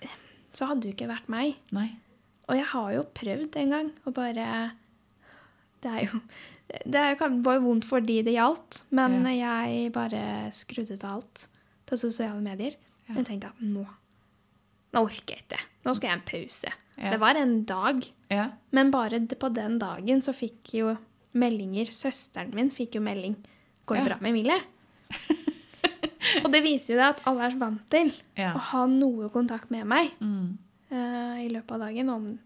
eh, 0.02 0.08
så 0.54 0.66
hadde 0.68 0.82
det 0.82 0.96
ikke 0.96 1.08
vært 1.08 1.28
meg. 1.28 1.56
Nei. 1.72 1.90
Og 2.48 2.56
jeg 2.56 2.64
har 2.64 2.92
jo 2.94 3.02
prøvd 3.14 3.56
en 3.56 3.70
gang 3.70 3.92
å 4.06 4.12
bare 4.14 4.72
Det 5.82 5.90
er 5.92 6.06
jo 6.06 6.20
Det 6.68 7.02
var 7.44 7.54
jo 7.56 7.62
vondt 7.64 7.86
for 7.88 8.00
de 8.04 8.18
det 8.22 8.34
gjaldt, 8.34 8.82
men 8.92 9.22
jeg 9.24 9.92
bare 9.94 10.50
skrudde 10.52 10.98
til 11.00 11.08
alt 11.08 11.46
til 11.88 11.98
sosiale 11.98 12.42
medier. 12.44 12.74
Ja. 13.08 13.14
Jeg 13.16 13.26
tenkte 13.30 13.48
at 13.54 13.60
nå 13.64 13.86
Nå 14.92 15.02
orker 15.04 15.34
jeg 15.36 15.42
ikke. 15.44 15.58
Nå 15.84 15.92
skal 15.96 16.06
jeg 16.08 16.14
ha 16.14 16.18
en 16.18 16.28
pause. 16.28 16.70
Ja. 16.96 17.10
Det 17.12 17.18
var 17.20 17.34
en 17.36 17.64
dag, 17.68 18.06
Ja. 18.30 18.46
men 18.72 18.90
bare 18.90 19.20
på 19.20 19.48
den 19.52 19.78
dagen 19.78 20.20
så 20.24 20.32
fikk 20.32 20.72
jo 20.74 20.94
meldinger 21.34 21.90
Søsteren 21.92 22.54
min 22.54 22.70
fikk 22.70 22.94
jo 22.96 23.00
melding. 23.04 23.36
Går 23.86 23.96
det 23.96 24.02
Ja. 24.02 24.08
bra 24.08 24.16
med 24.20 24.30
Emilie? 24.32 24.60
Og 26.44 26.50
det 26.52 26.62
viser 26.64 26.94
jo 26.94 26.98
det 27.00 27.06
at 27.08 27.20
alle 27.28 27.46
er 27.48 27.56
vant 27.60 27.84
til 27.92 28.12
Ja. 28.36 28.52
å 28.54 28.58
ha 28.72 28.86
noe 28.86 29.28
kontakt 29.30 29.70
med 29.70 29.86
meg 29.86 30.10
Mm. 30.20 30.58
uh, 30.90 31.36
i 31.40 31.48
løpet 31.48 31.70
av 31.72 31.80
dagen. 31.80 32.08
Om, 32.10 32.38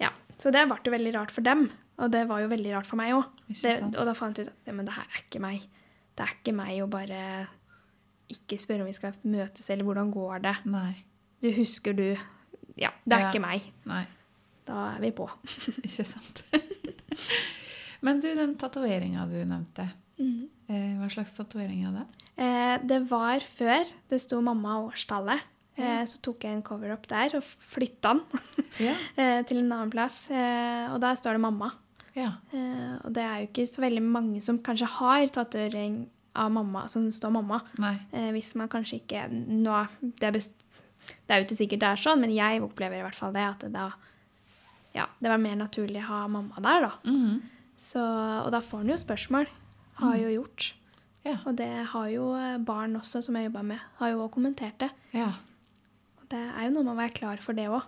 ja. 0.00 0.10
Så 0.38 0.50
det 0.52 0.66
ble 0.68 0.78
jo 0.84 0.90
veldig 0.92 1.14
rart 1.14 1.30
for 1.30 1.40
dem, 1.42 1.70
og 2.00 2.10
det 2.12 2.24
var 2.30 2.40
jo 2.42 2.48
veldig 2.50 2.72
rart 2.74 2.88
for 2.88 2.96
meg 3.00 3.12
òg. 3.16 3.26
Og 3.92 4.04
da 4.08 4.14
fant 4.16 4.38
jeg 4.40 4.46
ut 4.48 4.52
at 4.52 4.66
ja, 4.70 4.72
men 4.76 4.86
det 4.88 4.94
her 4.96 5.06
er 5.08 5.22
ikke 5.24 5.42
meg. 5.44 5.66
Det 6.16 6.24
er 6.26 6.32
ikke 6.38 6.54
meg 6.56 6.80
å 6.84 6.88
bare 6.90 7.20
ikke 8.30 8.58
spørre 8.62 8.84
om 8.84 8.90
vi 8.90 8.94
skal 8.96 9.16
møtes, 9.26 9.68
eller 9.72 9.86
hvordan 9.86 10.10
går 10.14 10.42
det. 10.46 10.54
Nei. 10.70 10.94
Du 11.42 11.48
husker 11.56 11.96
du 11.96 12.06
Ja, 12.78 12.90
det 13.04 13.16
er 13.16 13.20
Ja. 13.26 13.30
ikke 13.30 13.42
meg. 13.42 13.64
Nei. 13.90 14.04
Da 14.66 14.94
er 14.94 15.00
vi 15.02 15.10
på. 15.10 15.26
Ikke 15.86 16.04
sant. 16.06 16.44
Men 18.04 18.20
du, 18.22 18.28
den 18.36 18.54
tatoveringa 18.60 19.24
du 19.28 19.38
nevnte, 19.44 19.88
eh, 20.20 20.92
hva 21.00 21.08
slags 21.12 21.34
tatovering 21.36 21.82
er 21.88 21.96
det? 21.98 22.04
Eh, 22.40 22.76
det 22.88 23.00
var 23.10 23.42
før 23.44 23.88
det 24.08 24.20
sto 24.22 24.38
mamma 24.44 24.78
og 24.80 24.92
årstallet. 24.94 25.42
Eh, 25.80 26.04
så 26.08 26.20
tok 26.24 26.44
jeg 26.44 26.54
en 26.58 26.62
cover-up 26.64 27.06
der 27.10 27.34
og 27.40 27.44
flytta 27.72 28.14
den 28.14 28.22
Ja. 28.84 28.94
eh, 29.20 29.42
til 29.48 29.58
en 29.64 29.72
annen 29.72 29.92
plass. 29.92 30.22
Eh, 30.30 30.86
og 30.94 31.00
der 31.02 31.18
står 31.18 31.36
det 31.36 31.44
mamma. 31.44 31.72
Ja. 32.16 32.32
Eh, 32.52 32.94
og 33.04 33.12
det 33.16 33.22
er 33.24 33.42
jo 33.42 33.50
ikke 33.50 33.66
så 33.70 33.84
veldig 33.84 34.02
mange 34.06 34.40
som 34.44 34.58
kanskje 34.64 34.88
har 34.98 35.26
tatovering 35.34 36.02
av 36.38 36.50
mamma, 36.54 36.86
som 36.88 37.08
står 37.12 37.32
mamma. 37.34 37.60
Eh, 38.12 38.30
hvis 38.34 38.54
man 38.58 38.70
kanskje 38.70 39.00
ikke 39.00 39.26
nå, 39.30 39.76
det, 40.00 40.30
er 40.30 40.38
det 40.38 41.34
er 41.34 41.40
jo 41.40 41.48
ikke 41.48 41.60
sikkert 41.62 41.82
det 41.82 41.90
er 41.90 42.02
sånn, 42.04 42.22
men 42.22 42.34
jeg 42.34 42.62
opplever 42.64 43.00
i 43.00 43.04
hvert 43.06 43.18
fall 43.18 43.34
det. 43.36 43.46
At 43.46 43.64
det 43.66 43.72
da 43.76 43.90
Ja, 44.94 45.04
det 45.22 45.30
var 45.30 45.38
mer 45.38 45.54
naturlig 45.54 46.00
å 46.02 46.08
ha 46.08 46.20
mamma 46.26 46.58
der, 46.58 46.88
da. 46.88 46.92
Mhm. 47.06 47.40
Så, 47.80 48.00
og 48.02 48.50
da 48.52 48.58
får 48.60 48.82
en 48.82 48.90
jo 48.92 48.96
spørsmål. 49.00 49.46
Har 50.00 50.16
jo 50.20 50.28
gjort. 50.34 50.72
Ja. 51.24 51.38
Og 51.48 51.54
det 51.56 51.68
har 51.92 52.08
jo 52.12 52.26
eh, 52.36 52.58
barn 52.60 52.98
også, 52.98 53.22
som 53.24 53.36
jeg 53.38 53.46
jobba 53.48 53.62
med, 53.70 53.80
har 54.00 54.10
jo 54.12 54.18
også 54.24 54.34
kommentert 54.34 54.76
det. 54.82 54.90
ja. 55.16 55.30
Og 56.20 56.26
det 56.30 56.40
er 56.42 56.66
jo 56.66 56.74
noe 56.74 56.84
med 56.86 56.92
å 56.92 57.00
være 57.00 57.14
klar 57.16 57.40
for 57.42 57.56
det 57.56 57.64
òg. 57.72 57.86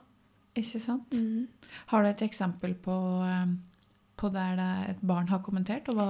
Ikke 0.58 0.80
sant? 0.82 1.12
Mm. 1.14 1.46
Har 1.92 2.02
du 2.02 2.08
et 2.10 2.24
eksempel 2.26 2.74
på, 2.74 2.94
eh, 3.26 3.52
på 4.22 4.30
der 4.34 4.54
det 4.58 4.70
et 4.94 5.02
barn 5.06 5.28
har 5.32 5.42
kommentert, 5.44 5.90
og 5.90 5.98
hva 5.98 6.08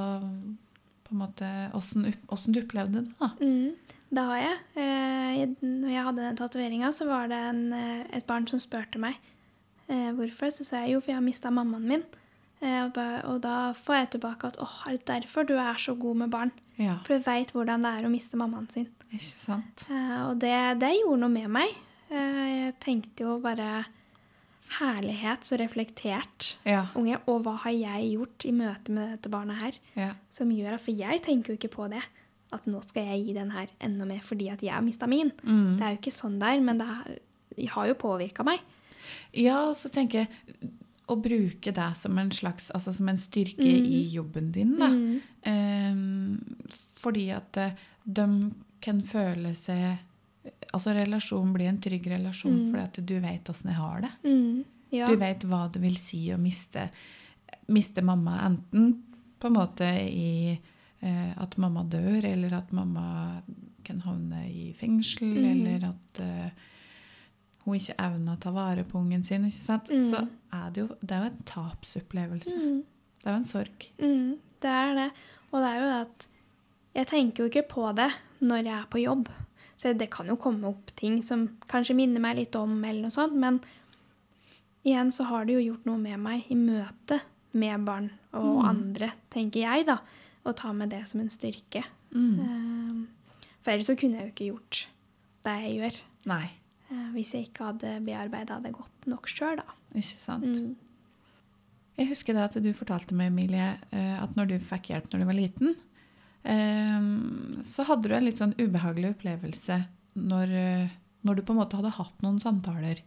på 1.03 1.17
en 1.17 1.21
måte, 1.25 1.49
hvordan, 1.75 2.15
hvordan 2.29 2.55
du 2.57 2.61
opplevde 2.63 3.03
det? 3.03 3.11
da? 3.19 3.29
Mm, 3.41 3.99
det 4.13 4.23
har 4.29 4.39
jeg. 4.41 4.57
Eh, 4.81 5.43
når 5.61 5.91
jeg 5.93 6.05
hadde 6.07 6.25
den 6.29 6.39
tatoveringa, 6.41 6.91
så 6.97 7.09
var 7.09 7.29
det 7.33 7.41
en, 7.51 7.63
eh, 7.77 8.03
et 8.17 8.27
barn 8.29 8.47
som 8.49 8.61
spurte 8.63 9.01
meg 9.03 9.17
eh, 9.89 10.11
hvorfor. 10.17 10.53
Så 10.53 10.65
sa 10.69 10.83
jeg 10.85 10.95
jo, 10.95 11.01
for 11.03 11.13
jeg 11.13 11.19
har 11.21 11.25
mista 11.27 11.53
mammaen 11.53 11.85
min. 11.89 12.05
Eh, 12.63 12.79
og, 12.87 12.97
og 13.29 13.41
da 13.45 13.73
får 13.77 13.99
jeg 13.99 14.11
tilbake 14.17 14.53
at 14.53 14.61
åh, 14.63 14.77
er 14.89 14.97
det 15.01 15.07
derfor 15.11 15.49
du 15.49 15.57
er 15.59 15.81
så 15.81 15.97
god 15.99 16.21
med 16.25 16.33
barn? 16.33 16.53
Ja, 16.81 16.97
For 17.05 17.19
du 17.19 17.27
veit 17.27 17.53
hvordan 17.53 17.85
det 17.85 17.91
er 17.99 18.07
å 18.09 18.13
miste 18.13 18.39
mammaen 18.41 18.69
sin. 18.73 18.89
ikke 19.11 19.41
sant? 19.43 19.85
Eh, 19.93 20.19
og 20.31 20.39
det, 20.41 20.55
det 20.81 20.95
gjorde 21.01 21.25
noe 21.25 21.35
med 21.35 21.51
meg. 21.61 21.75
Jeg 22.13 22.75
tenkte 22.85 23.25
jo 23.25 23.39
bare 23.41 23.83
herlighet, 24.79 25.45
så 25.45 25.57
reflektert 25.61 26.55
Ja, 26.65 26.87
unge. 26.95 27.19
Og 27.27 27.43
hva 27.45 27.57
har 27.65 27.71
jeg 27.73 28.13
gjort 28.17 28.45
i 28.49 28.53
møte 28.53 28.93
med 28.93 29.11
dette 29.17 29.31
barnet 29.31 29.57
her? 29.61 29.73
ja, 29.97 30.11
som 30.31 30.51
gjør 30.51 30.75
at 30.75 30.81
For 30.81 30.93
jeg 30.93 31.23
tenker 31.23 31.53
jo 31.53 31.59
ikke 31.61 31.75
på 31.77 31.89
det. 31.91 32.03
At 32.53 32.67
nå 32.69 32.83
skal 32.85 33.07
jeg 33.09 33.27
gi 33.27 33.33
den 33.33 33.51
her 33.51 33.67
enda 33.81 34.05
mer 34.05 34.21
fordi 34.21 34.49
at 34.53 34.61
jeg 34.63 34.73
har 34.75 34.83
mista 34.85 35.07
min. 35.09 35.31
Mm. 35.43 35.79
Det 35.79 35.83
er 35.87 35.91
jo 35.95 36.01
ikke 36.03 36.13
sånn 36.21 36.39
der, 36.39 36.61
men 36.61 36.79
det 36.79 36.87
har- 36.87 37.19
har 37.69 37.87
jo 37.89 37.95
påvirka 37.95 38.45
meg. 38.45 38.61
ja 39.35 39.69
og 39.69 39.75
så 39.77 39.91
tenker 39.91 40.19
jeg 40.27 40.29
å 41.09 41.17
bruke 41.21 41.73
det 41.75 41.97
som 41.97 42.17
en 42.19 42.31
slags, 42.31 42.71
altså 42.71 42.95
som 42.95 43.09
en 43.09 43.17
styrke 43.17 43.59
Mm. 43.59 43.87
i 43.93 44.09
jobben 44.15 44.53
din, 44.53 44.79
da. 44.79 44.89
Mm. 44.89 45.21
Um, 45.47 46.57
fordi 46.97 47.29
at 47.31 47.57
eh, 47.57 47.73
de 48.07 48.53
kan 48.81 49.03
føle 49.03 49.55
seg 49.57 49.99
Altså 50.73 50.95
relasjonen 50.97 51.53
blir 51.55 51.69
en 51.69 51.81
trygg 51.81 52.07
relasjon 52.11 52.53
Mm. 52.57 52.71
fordi 52.73 52.83
at 52.83 53.07
du 53.07 53.15
vet 53.21 53.45
åssen 53.51 53.71
jeg 53.71 53.77
har 53.79 54.01
det. 54.01 54.11
Mm. 54.25 54.65
Ja. 54.93 55.07
Du 55.09 55.17
vet 55.17 55.41
hva 55.49 55.71
det 55.73 55.81
vil 55.83 55.97
si 55.97 56.27
å 56.35 56.39
miste, 56.39 56.91
miste 57.69 58.03
mamma, 58.03 58.39
enten 58.49 59.03
på 59.41 59.47
en 59.47 59.53
måte 59.55 59.87
i 60.11 60.59
eh, 61.03 61.33
at 61.37 61.57
mamma 61.59 61.83
dør, 61.85 62.25
eller 62.25 62.53
at 62.55 62.73
mamma 62.73 63.43
kan 63.85 64.01
havne 64.01 64.45
i 64.51 64.73
fengsel, 64.79 65.35
Mm. 65.35 65.47
eller 65.51 65.89
at 65.89 66.21
eh, 66.21 66.51
hun 67.65 67.75
ikke 67.79 67.95
evner 67.99 68.37
å 68.37 68.41
ta 68.41 68.51
vare 68.51 68.85
på 68.85 68.99
ungen 69.01 69.25
sin. 69.25 69.45
ikke 69.45 69.65
sant? 69.65 69.89
Mm. 69.91 70.05
Så 70.11 70.29
er 70.53 70.71
det 70.71 70.81
jo 70.83 70.89
det 71.01 71.11
er 71.13 71.25
jo 71.25 71.31
en 71.31 71.43
tapsopplevelse. 71.45 72.55
Mm. 72.57 72.83
Det 73.23 73.27
er 73.27 73.33
jo 73.33 73.37
en 73.37 73.45
sorg. 73.45 73.87
Mm. 73.99 74.39
Det 74.61 74.71
er 74.71 74.95
det. 74.95 75.11
Og 75.53 75.61
det 75.61 75.69
er 75.69 75.79
jo 75.81 75.87
det 75.87 76.01
at 76.07 76.27
jeg 76.95 77.07
tenker 77.07 77.45
jo 77.45 77.49
ikke 77.51 77.69
på 77.69 77.95
det 77.97 78.11
når 78.41 78.65
jeg 78.65 78.75
er 78.79 78.87
på 78.91 79.03
jobb. 79.03 79.29
Så 79.83 79.93
det 79.99 80.11
kan 80.15 80.29
jo 80.31 80.37
komme 80.39 80.69
opp 80.71 80.93
ting 80.97 81.17
som 81.27 81.49
kanskje 81.67 81.97
minner 81.99 82.23
meg 82.23 82.37
litt 82.39 82.55
om, 82.55 82.77
eller 82.85 83.03
noe 83.09 83.11
sånt. 83.15 83.35
Men 83.35 83.59
igjen 84.87 85.11
så 85.15 85.27
har 85.27 85.45
det 85.49 85.57
jo 85.57 85.65
gjort 85.73 85.87
noe 85.89 85.99
med 85.99 86.21
meg 86.23 86.45
i 86.51 86.55
møte 86.59 87.21
med 87.53 87.83
barn 87.87 88.11
og 88.33 88.63
Mm. 88.63 88.69
andre, 88.69 89.09
tenker 89.31 89.61
jeg, 89.65 89.87
da. 89.87 89.99
Å 90.47 90.55
ta 90.57 90.73
med 90.73 90.91
det 90.91 91.07
som 91.09 91.21
en 91.21 91.29
styrke. 91.31 91.83
Mm. 92.15 92.39
Eh, 92.41 93.07
For 93.63 93.71
ellers 93.73 93.87
så 93.87 93.97
kunne 93.99 94.19
jeg 94.19 94.27
jo 94.27 94.33
ikke 94.33 94.53
gjort 94.55 94.87
det 95.45 95.53
jeg 95.63 95.77
gjør. 95.81 95.99
Nei, 96.27 96.51
eh, 96.91 97.11
Hvis 97.13 97.33
jeg 97.33 97.49
ikke 97.49 97.65
hadde 97.73 98.05
bearbeida 98.07 98.61
det 98.63 98.73
godt 98.73 99.07
nok 99.07 99.27
sjøl, 99.29 99.57
da. 99.57 99.63
ikke 99.95 100.19
sant. 100.19 100.45
Mm. 100.45 100.77
Jeg 101.99 102.09
husker 102.09 102.33
det 102.35 102.43
at 102.57 102.63
du 102.63 102.73
fortalte 102.73 103.13
meg, 103.15 103.27
Emilie, 103.33 103.79
eh, 103.93 104.23
at 104.23 104.35
når 104.37 104.49
du 104.49 104.59
fikk 104.59 104.89
hjelp 104.91 105.11
når 105.13 105.19
du 105.21 105.25
var 105.27 105.35
liten, 105.35 105.77
så 106.45 107.85
hadde 107.87 108.09
du 108.09 108.15
en 108.17 108.25
litt 108.27 108.41
sånn 108.41 108.55
ubehagelig 108.59 109.15
opplevelse 109.17 109.77
når, 110.19 110.51
eh, 110.59 110.89
når 111.25 111.37
du 111.39 111.43
på 111.47 111.55
en 111.55 111.61
måte 111.63 111.79
hadde 111.79 111.93
hatt 111.97 112.23
noen 112.25 112.41
samtaler. 112.43 113.01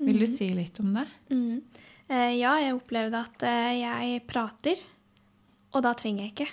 Vil 0.00 0.18
du 0.18 0.26
Mhm. 0.26 0.36
si 0.36 0.48
litt 0.54 0.78
om 0.80 0.94
det? 0.94 1.06
Mm. 1.30 1.62
Eh, 2.10 2.38
Ja, 2.38 2.56
jeg 2.58 2.74
opplevde 2.74 3.14
at 3.14 3.42
eh, 3.42 3.80
jeg 3.80 4.26
prater, 4.26 4.76
og 5.74 5.82
da 5.82 5.92
trenger 5.94 6.22
jeg 6.24 6.34
ikke. 6.34 6.48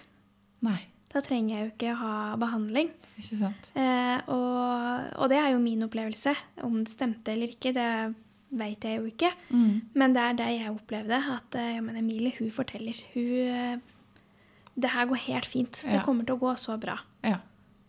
Nei, 0.61 0.79
Da 1.13 1.21
trenger 1.21 1.49
jeg 1.55 1.65
jo 1.65 1.71
ikke 1.77 1.95
ha 1.95 2.35
behandling. 2.35 2.89
ikke 3.17 3.37
sant? 3.39 3.71
Eh, 3.73 4.19
og, 4.27 5.13
og 5.15 5.29
det 5.29 5.37
er 5.37 5.51
jo 5.53 5.59
min 5.59 5.81
opplevelse. 5.83 6.35
Om 6.61 6.83
det 6.83 6.89
stemte 6.91 7.29
eller 7.31 7.47
ikke, 7.47 7.73
det 7.73 8.15
vet 8.51 8.81
jeg 8.83 8.99
jo 8.99 9.05
ikke. 9.05 9.31
Mm. 9.49 9.81
Men 9.95 10.11
det 10.13 10.21
er 10.21 10.33
det 10.33 10.59
jeg 10.59 10.71
opplevde. 10.75 11.15
At 11.37 11.53
ja, 11.55 11.79
men 11.79 11.95
Emilie 11.95 12.33
hun 12.37 12.51
forteller. 12.51 12.93
Hun 13.13 13.81
Det 14.77 14.89
her 14.91 15.05
går 15.07 15.15
helt 15.27 15.45
fint. 15.45 15.71
Det 15.83 15.91
Ja. 15.93 16.03
kommer 16.03 16.25
til 16.25 16.35
å 16.35 16.39
gå 16.39 16.55
så 16.57 16.77
bra. 16.79 16.97
Ja, 17.23 17.37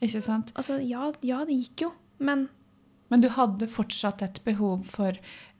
ikke 0.00 0.22
sant? 0.22 0.52
Altså, 0.54 0.78
ja, 0.86 1.12
ja, 1.22 1.44
det 1.44 1.54
gikk 1.56 1.80
jo, 1.82 1.92
men 2.20 2.48
Men 3.08 3.20
du 3.20 3.28
hadde 3.28 3.68
fortsatt 3.68 4.22
et 4.22 4.40
behov 4.44 4.84
for 4.84 5.12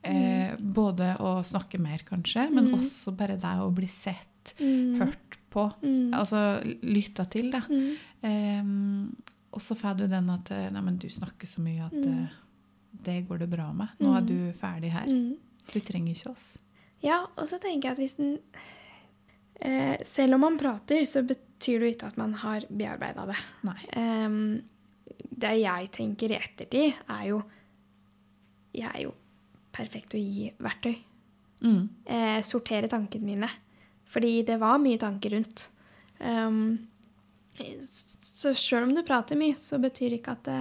eh, 0.03 0.55
både 0.57 1.17
å 1.19 1.41
snakke 1.43 1.79
mer, 1.79 1.99
kanskje, 1.99 2.51
men 2.51 2.67
Mm. 2.67 2.73
også 2.79 3.15
bare 3.15 3.37
det 3.37 3.41
å 3.59 3.73
bli 3.73 3.87
sett, 3.87 4.53
mm, 4.59 4.97
hørt 4.99 5.37
på, 5.49 5.73
mm, 5.81 6.11
altså 6.13 6.61
lytta 6.83 7.25
til, 7.29 7.51
da. 7.51 7.61
mm, 7.61 7.97
Ehm, 8.23 9.15
og 9.53 9.61
så 9.61 9.75
får 9.77 9.97
du 9.97 10.07
den 10.07 10.29
at 10.29 10.51
eh, 10.51 10.69
Nei, 10.69 10.81
men 10.81 10.97
du 10.97 11.07
snakker 11.07 11.47
så 11.47 11.59
mye 11.63 11.85
at 11.85 11.93
Mm. 11.93 12.23
eh, 12.23 12.29
det 13.03 13.27
går 13.29 13.39
det 13.39 13.49
bra 13.49 13.71
med. 13.73 13.89
Nå 13.99 14.15
er 14.17 14.21
Mm. 14.21 14.27
du 14.27 14.53
ferdig 14.53 14.91
her. 14.91 15.05
mm. 15.07 15.37
Du 15.73 15.79
trenger 15.79 16.13
ikke 16.15 16.31
oss. 16.31 16.57
Ja, 17.01 17.25
og 17.37 17.47
så 17.47 17.59
tenker 17.59 17.83
jeg 17.83 17.91
at 17.91 17.97
hvis 17.97 18.15
den 18.17 18.39
eh, 19.59 19.97
Selv 20.05 20.37
om 20.37 20.45
man 20.45 20.57
prater, 20.59 21.05
så 21.05 21.23
betyr 21.25 21.79
det 21.79 21.87
jo 21.87 21.93
ikke 21.95 22.09
at 22.11 22.17
man 22.17 22.33
har 22.43 22.65
bearbeida 22.69 23.27
det. 23.29 23.37
Ehm, 23.97 24.61
det 25.29 25.53
jeg 25.61 25.91
tenker 25.95 26.33
i 26.33 26.39
ettertid, 26.39 26.97
er 27.09 27.29
jo 27.31 27.43
Jeg 28.77 28.91
er 28.93 29.01
jo 29.07 29.13
perfekt 29.73 30.13
å 30.13 30.19
gi 30.21 30.51
verktøy. 30.61 30.97
Mm. 31.65 31.89
Eh, 32.05 32.41
sortere 32.45 32.89
tankene 32.91 33.25
mine. 33.25 33.49
Fordi 34.07 34.43
det 34.45 34.59
var 34.61 34.77
mye 34.79 34.99
tanker 35.01 35.33
rundt. 35.33 35.69
Um, 36.19 36.77
så 38.21 38.53
sjøl 38.57 38.87
om 38.87 38.93
du 38.95 39.03
prater 39.05 39.39
mye, 39.39 39.55
så 39.57 39.79
betyr 39.81 40.17
ikke 40.17 40.35
at 40.37 40.45
det, 40.47 40.59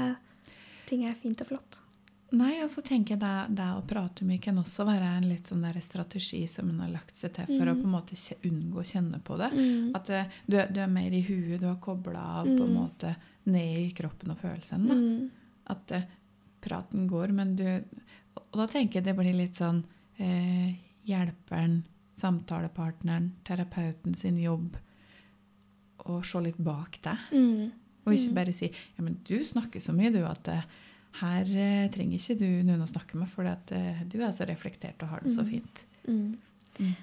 ting 0.88 1.04
er 1.06 1.16
fint 1.20 1.40
og 1.44 1.52
flott. 1.52 1.78
Nei, 2.32 2.56
og 2.64 2.70
så 2.72 2.82
tenker 2.82 3.14
jeg 3.14 3.20
det, 3.22 3.56
det 3.56 3.66
å 3.76 3.84
prate 3.86 4.24
mye 4.26 4.40
kan 4.42 4.56
også 4.58 4.84
være 4.88 5.12
en 5.16 5.28
litt 5.30 5.46
sånn 5.46 5.62
der 5.62 5.76
strategi 5.80 6.40
som 6.50 6.68
en 6.72 6.80
har 6.82 6.90
lagt 6.90 7.16
seg 7.20 7.32
til 7.36 7.46
for 7.46 7.66
å 7.70 7.74
Mm. 7.74 7.80
på 7.82 7.86
en 7.86 7.92
måte 7.94 8.16
unngå 8.50 8.80
å 8.82 8.84
kjenne 8.84 9.20
på 9.22 9.36
det. 9.38 9.50
Mm. 9.54 9.94
At 9.94 10.10
eh, 10.10 10.24
du, 10.46 10.56
du 10.74 10.80
er 10.80 10.88
mer 10.90 11.12
i 11.14 11.22
huet, 11.22 11.60
du 11.60 11.66
har 11.66 11.76
kobla 11.76 12.18
av 12.40 12.46
på 12.46 12.50
en 12.64 12.72
Mm. 12.72 12.74
måte 12.74 13.14
ned 13.46 13.78
i 13.78 13.90
kroppen 13.94 14.30
og 14.34 14.38
følelsene. 14.42 14.94
Mm. 14.98 15.30
At 15.70 15.92
uh, 15.92 16.02
praten 16.60 17.06
går, 17.08 17.32
men 17.32 17.54
du 17.56 17.64
Og 18.36 18.58
da 18.58 18.66
tenker 18.66 18.94
jeg 19.00 19.04
det 19.04 19.14
blir 19.16 19.32
litt 19.34 19.54
sånn 19.56 19.84
eh, 20.18 20.74
hjelperen, 21.06 21.84
samtalepartneren, 22.18 23.32
terapeuten 23.44 24.14
sin 24.16 24.38
jobb 24.38 24.76
å 26.06 26.20
se 26.24 26.40
litt 26.44 26.58
bak 26.58 26.98
deg. 27.02 27.18
Mm. 27.32 27.70
Og 28.06 28.12
ikke 28.14 28.28
Mm. 28.30 28.34
bare 28.34 28.52
si 28.52 28.66
ja, 28.66 29.02
men 29.02 29.18
du 29.24 29.38
snakker 29.44 29.80
så 29.80 29.92
mye, 29.94 30.12
du, 30.12 30.24
at 30.24 30.48
eh, 30.48 30.62
her 31.20 31.44
eh, 31.48 31.88
trenger 31.94 32.18
ikke 32.18 32.38
du 32.38 32.46
noen 32.66 32.82
å 32.84 32.88
snakke 32.90 33.14
med, 33.20 33.28
for 33.32 33.46
at, 33.48 33.72
eh, 33.72 34.02
du 34.08 34.18
er 34.22 34.32
så 34.36 34.46
reflektert 34.48 35.02
og 35.02 35.08
har 35.14 35.20
det 35.24 35.32
så 35.34 35.42
Mm. 35.44 35.50
fint. 35.50 35.84
Mm. 36.08 36.38
Mm. 36.80 36.94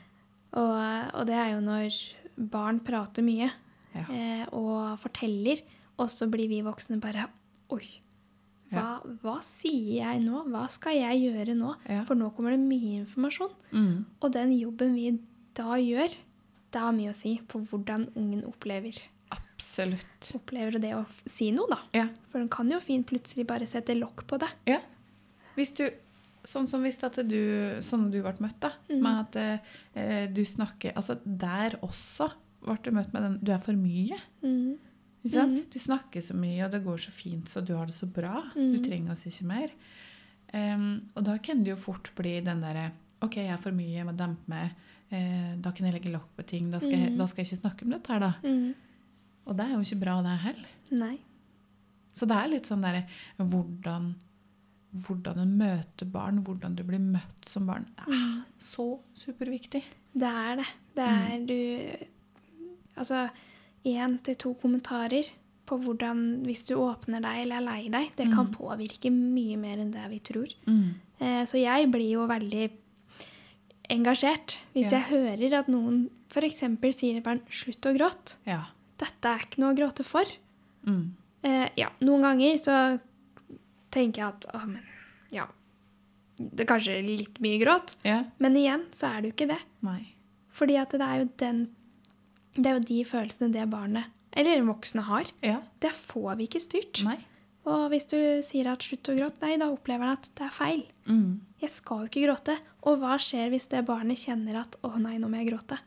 Og, 0.54 1.14
og 1.20 1.26
det 1.28 1.36
er 1.36 1.52
jo 1.56 1.62
når 1.66 1.98
barn 2.38 2.80
prater 2.80 3.24
mye 3.26 3.50
Ja. 3.94 4.06
eh, 4.10 4.46
og 4.52 4.98
forteller, 5.00 5.62
og 6.00 6.10
så 6.10 6.28
blir 6.30 6.48
vi 6.50 6.62
voksne 6.66 7.00
bare 7.02 7.28
Oi, 7.74 7.86
hva, 8.74 9.00
hva 9.22 9.36
sier 9.46 10.00
jeg 10.02 10.22
nå? 10.26 10.44
Hva 10.50 10.68
skal 10.70 10.94
jeg 10.98 11.22
gjøre 11.34 11.54
nå? 11.58 11.76
Ja. 11.90 12.04
For 12.06 12.16
nå 12.18 12.32
kommer 12.36 12.52
det 12.54 12.60
mye 12.60 13.04
informasjon. 13.04 13.52
Mm. 13.72 14.06
Og 14.22 14.32
den 14.34 14.52
jobben 14.60 14.94
vi 14.96 15.20
da 15.58 15.76
gjør, 15.78 16.10
det 16.74 16.82
har 16.82 16.92
mye 16.94 17.10
å 17.14 17.16
si 17.18 17.36
på 17.48 17.62
hvordan 17.70 18.08
ungen 18.18 18.44
opplever, 18.50 18.98
Absolutt. 19.64 20.32
opplever 20.36 20.80
det 20.82 20.92
å 20.98 21.06
si 21.26 21.52
noe, 21.56 21.68
da. 21.70 21.80
Ja. 21.94 22.08
For 22.32 22.40
den 22.40 22.50
kan 22.50 22.70
jo 22.70 22.80
fint 22.84 23.08
plutselig 23.08 23.46
bare 23.48 23.66
sette 23.70 23.96
lokk 23.98 24.26
på 24.28 24.38
det. 24.40 24.50
ja. 24.68 24.80
Hvis 25.56 25.74
du 25.76 25.90
Sånn 26.46 26.68
som 26.68 26.82
hvis 26.84 26.98
at 27.06 27.16
du, 27.26 27.80
sånn 27.80 28.10
du 28.12 28.18
ble 28.22 28.34
møtt, 28.42 28.60
da, 28.60 28.74
Mm. 28.90 29.00
med 29.02 29.36
at 29.38 29.62
eh, 29.96 30.28
du 30.28 30.42
snakker 30.44 30.92
Altså 30.94 31.16
der 31.24 31.78
også 31.82 32.30
ble 32.62 32.76
du 32.84 32.92
møtt 32.92 33.14
med 33.14 33.22
den 33.24 33.40
Du 33.42 33.52
er 33.54 33.60
for 33.60 33.72
mye. 33.72 34.18
Mm. 34.44 34.78
Ikke 35.24 35.32
sant? 35.38 35.54
Mhm. 35.54 35.70
Du 35.72 35.80
snakker 35.80 36.20
så 36.22 36.34
mye, 36.36 36.66
og 36.66 36.72
det 36.72 36.84
går 36.84 36.98
så 37.00 37.12
fint, 37.12 37.46
så 37.48 37.64
du 37.64 37.74
har 37.78 37.86
det 37.86 37.96
så 37.96 38.06
bra. 38.12 38.44
Du 38.56 38.60
Mhm. 38.60 38.84
trenger 38.84 39.12
oss 39.12 39.24
ikke 39.26 39.46
mer. 39.46 39.70
Um, 40.54 41.10
og 41.16 41.24
da 41.24 41.38
kan 41.38 41.64
det 41.64 41.70
jo 41.70 41.76
fort 41.78 42.12
bli 42.16 42.42
den 42.42 42.60
derre 42.62 42.92
OK, 43.22 43.36
jeg 43.38 43.48
er 43.50 43.58
for 43.58 43.72
mye, 43.72 43.96
jeg 43.96 44.06
må 44.06 44.16
dempe 44.18 44.46
meg. 44.50 44.72
eh, 45.12 45.56
Da 45.62 45.72
kan 45.72 45.86
jeg 45.86 45.94
legge 45.94 46.12
lokk 46.12 46.28
på 46.36 46.46
ting. 46.46 46.70
Da 46.70 46.80
skal, 46.80 46.92
jeg, 46.92 47.12
Mm. 47.14 47.18
da 47.20 47.26
skal 47.28 47.46
jeg 47.46 47.54
ikke 47.54 47.62
snakke 47.70 47.84
om 47.84 47.90
dette 47.92 48.08
her, 48.12 48.20
da. 48.20 48.34
Mm. 49.44 49.50
Og 49.50 49.58
det 49.58 49.66
er 49.66 49.74
jo 49.74 49.80
ikke 49.82 50.00
bra, 50.00 50.22
det 50.22 50.40
heller. 50.40 50.68
Nei. 50.92 51.18
Så 52.14 52.28
det 52.28 52.38
er 52.38 52.48
litt 52.48 52.66
sånn 52.70 52.82
derre 52.82 53.06
hvordan, 53.40 54.14
hvordan 54.96 55.40
en 55.40 55.58
møter 55.58 56.06
barn, 56.12 56.44
hvordan 56.44 56.76
du 56.76 56.84
blir 56.84 57.00
møtt 57.00 57.50
som 57.50 57.66
barn. 57.66 57.86
Det 57.98 58.08
er 58.08 58.12
Mm. 58.14 58.44
så 58.60 59.00
superviktig. 59.18 59.84
Det 60.16 60.24
er 60.30 60.56
det. 60.58 60.66
Det 60.96 61.08
Mm. 61.08 61.32
er 61.32 61.46
du 61.46 62.06
Altså 62.96 63.28
én 63.86 64.22
til 64.24 64.36
to 64.36 64.54
kommentarer 64.54 65.28
på 65.66 65.80
hvordan 65.82 66.44
Hvis 66.46 66.64
du 66.68 66.76
åpner 66.76 67.20
deg 67.22 67.42
eller 67.42 67.56
er 67.56 67.62
lei 67.62 67.90
deg, 67.90 68.12
det 68.16 68.28
kan 68.32 68.46
Mm. 68.48 68.54
påvirke 68.54 69.10
mye 69.12 69.58
mer 69.58 69.78
enn 69.78 69.92
det 69.92 70.10
vi 70.12 70.20
tror. 70.20 70.48
Mm. 70.68 70.94
Eh, 71.20 71.46
så 71.46 71.58
jeg 71.60 71.90
blir 71.92 72.12
jo 72.12 72.28
veldig 72.28 72.70
engasjert 73.90 74.58
hvis 74.74 74.92
Ja. 74.92 75.00
jeg 75.00 75.04
hører 75.10 75.60
at 75.60 75.68
noen 75.68 76.10
f.eks. 76.30 76.60
sier 76.60 77.14
til 77.14 77.22
barn 77.22 77.40
'slutt 77.50 77.82
å 77.82 77.98
gråte'. 77.98 78.36
Ja. 78.46 78.66
Dette 79.04 79.34
er 79.36 79.44
ikke 79.46 79.60
noe 79.64 79.74
å 79.74 79.78
gråte 79.78 80.06
for. 80.08 80.30
Mm. 80.88 81.04
Eh, 81.44 81.70
ja, 81.80 81.90
noen 82.04 82.24
ganger 82.24 82.58
så 82.62 82.78
tenker 83.94 84.22
jeg 84.24 84.28
at 84.32 84.46
å, 84.56 84.62
men 84.68 84.82
ja 85.34 85.46
Det 86.40 86.64
er 86.64 86.70
kanskje 86.70 86.96
litt 87.06 87.38
mye 87.44 87.60
gråt. 87.62 87.96
ja. 88.08 88.24
Men 88.42 88.56
igjen 88.58 88.88
så 88.96 89.10
er 89.12 89.22
det 89.22 89.30
jo 89.32 89.36
ikke 89.36 89.50
det. 89.54 89.60
Nei. 89.86 90.00
Fordi 90.54 90.78
at 90.82 90.90
det 90.96 91.02
er 91.06 91.20
jo 91.24 91.30
den 91.42 91.62
Det 92.56 92.66
er 92.70 92.78
jo 92.80 92.86
de 92.86 93.04
følelsene 93.10 93.52
det 93.54 93.68
barnet, 93.70 94.06
eller 94.32 94.62
voksne, 94.66 95.02
har. 95.08 95.26
Ja. 95.42 95.60
Det 95.82 95.90
får 95.92 96.36
vi 96.38 96.48
ikke 96.48 96.62
styrt. 96.62 97.04
Nei. 97.06 97.18
Og 97.66 97.90
hvis 97.90 98.06
du 98.12 98.18
sier 98.46 98.68
at 98.72 98.80
'slutt 98.84 99.10
å 99.10 99.16
gråte', 99.18 99.42
nei, 99.42 99.58
da 99.58 99.70
opplever 99.72 100.04
han 100.06 100.18
at 100.18 100.28
det 100.36 100.46
er 100.46 100.52
feil. 100.54 100.84
Mm. 101.08 101.40
Jeg 101.62 101.70
skal 101.72 102.04
jo 102.04 102.10
ikke 102.12 102.26
gråte. 102.28 102.58
Og 102.84 103.00
hva 103.00 103.16
skjer 103.18 103.50
hvis 103.50 103.70
det 103.70 103.86
barnet 103.88 104.18
kjenner 104.22 104.60
at 104.62 104.76
'å 104.84 105.00
nei, 105.00 105.18
nå 105.18 105.30
må 105.30 105.38
jeg 105.42 105.50
gråte'? 105.54 105.80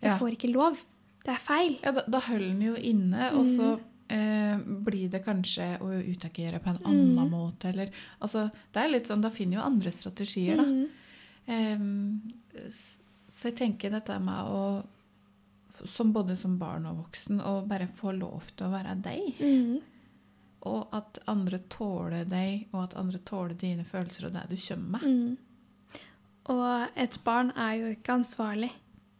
Jeg 0.00 0.12
Ja. 0.12 0.18
får 0.18 0.36
ikke 0.38 0.52
lov. 0.54 0.78
Det 1.26 1.34
er 1.34 1.42
feil. 1.42 1.76
Ja, 1.82 1.92
da, 1.96 2.06
da 2.06 2.22
holder 2.28 2.48
den 2.52 2.64
jo 2.68 2.76
inne, 2.78 3.30
og 3.34 3.48
så 3.50 3.72
eh, 4.12 4.60
blir 4.86 5.10
det 5.10 5.24
kanskje 5.26 5.72
å 5.82 5.90
utagere 6.06 6.60
på 6.62 6.70
en 6.70 6.82
annen 6.86 7.32
måte, 7.32 7.72
eller 7.72 7.90
Altså, 8.20 8.46
det 8.74 8.82
er 8.82 8.92
litt 8.92 9.10
sånn, 9.10 9.24
da 9.24 9.32
finner 9.34 9.58
jo 9.58 9.66
andre 9.66 9.92
strategier, 9.94 10.62
da. 10.62 10.68
Em, 11.46 12.20
så 13.30 13.50
jeg 13.50 13.58
tenker 13.58 13.92
dette 13.94 14.18
med 14.22 14.50
å 14.50 14.60
som 15.84 16.12
både 16.12 16.36
som 16.36 16.54
barn 16.58 16.86
og 16.88 17.02
voksen, 17.02 17.40
å 17.44 17.60
bare 17.68 17.88
få 17.98 18.14
lov 18.16 18.46
til 18.56 18.68
å 18.68 18.72
være 18.72 18.94
deg. 19.04 19.40
Mm. 19.40 19.74
Og 20.70 20.94
at 20.96 21.20
andre 21.30 21.60
tåler 21.70 22.24
deg, 22.28 22.70
og 22.72 22.86
at 22.86 22.96
andre 22.96 23.20
tåler 23.28 23.58
dine 23.60 23.84
følelser 23.84 24.28
og 24.28 24.38
det 24.38 24.46
du 24.50 24.56
kommer 24.56 24.96
med. 24.96 25.04
Mm. 25.04 26.00
Og 26.54 26.96
et 26.96 27.18
barn 27.26 27.52
er 27.58 27.74
jo 27.80 27.92
ikke 27.92 28.16
ansvarlig 28.20 28.70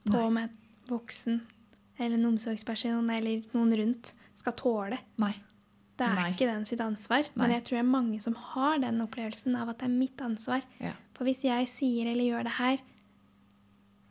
på 0.06 0.14
Nei. 0.14 0.24
om 0.24 0.40
et 0.40 0.56
voksen 0.88 1.40
eller 1.98 2.16
en 2.18 2.26
omsorgsperson 2.32 3.10
eller 3.10 3.42
noen 3.54 3.76
rundt 3.76 4.12
skal 4.36 4.52
tåle. 4.52 4.98
Nei. 5.18 5.34
Det 5.96 6.04
er 6.04 6.14
Nei. 6.14 6.30
ikke 6.34 6.46
den 6.50 6.66
sitt 6.68 6.80
ansvar. 6.84 7.24
Men 7.34 7.50
jeg 7.54 7.62
tror 7.64 7.78
det 7.78 7.84
er 7.86 7.90
mange 7.90 8.20
som 8.20 8.34
har 8.34 8.78
den 8.82 9.00
opplevelsen 9.00 9.56
av 9.56 9.70
at 9.72 9.78
det 9.80 9.86
er 9.88 9.94
mitt 9.96 10.20
ansvar. 10.20 10.62
Ja. 10.78 10.92
For 11.16 11.24
hvis 11.24 11.40
jeg 11.46 11.68
sier 11.72 12.10
eller 12.12 12.24
gjør 12.28 12.44
det 12.44 12.52
her, 12.58 12.76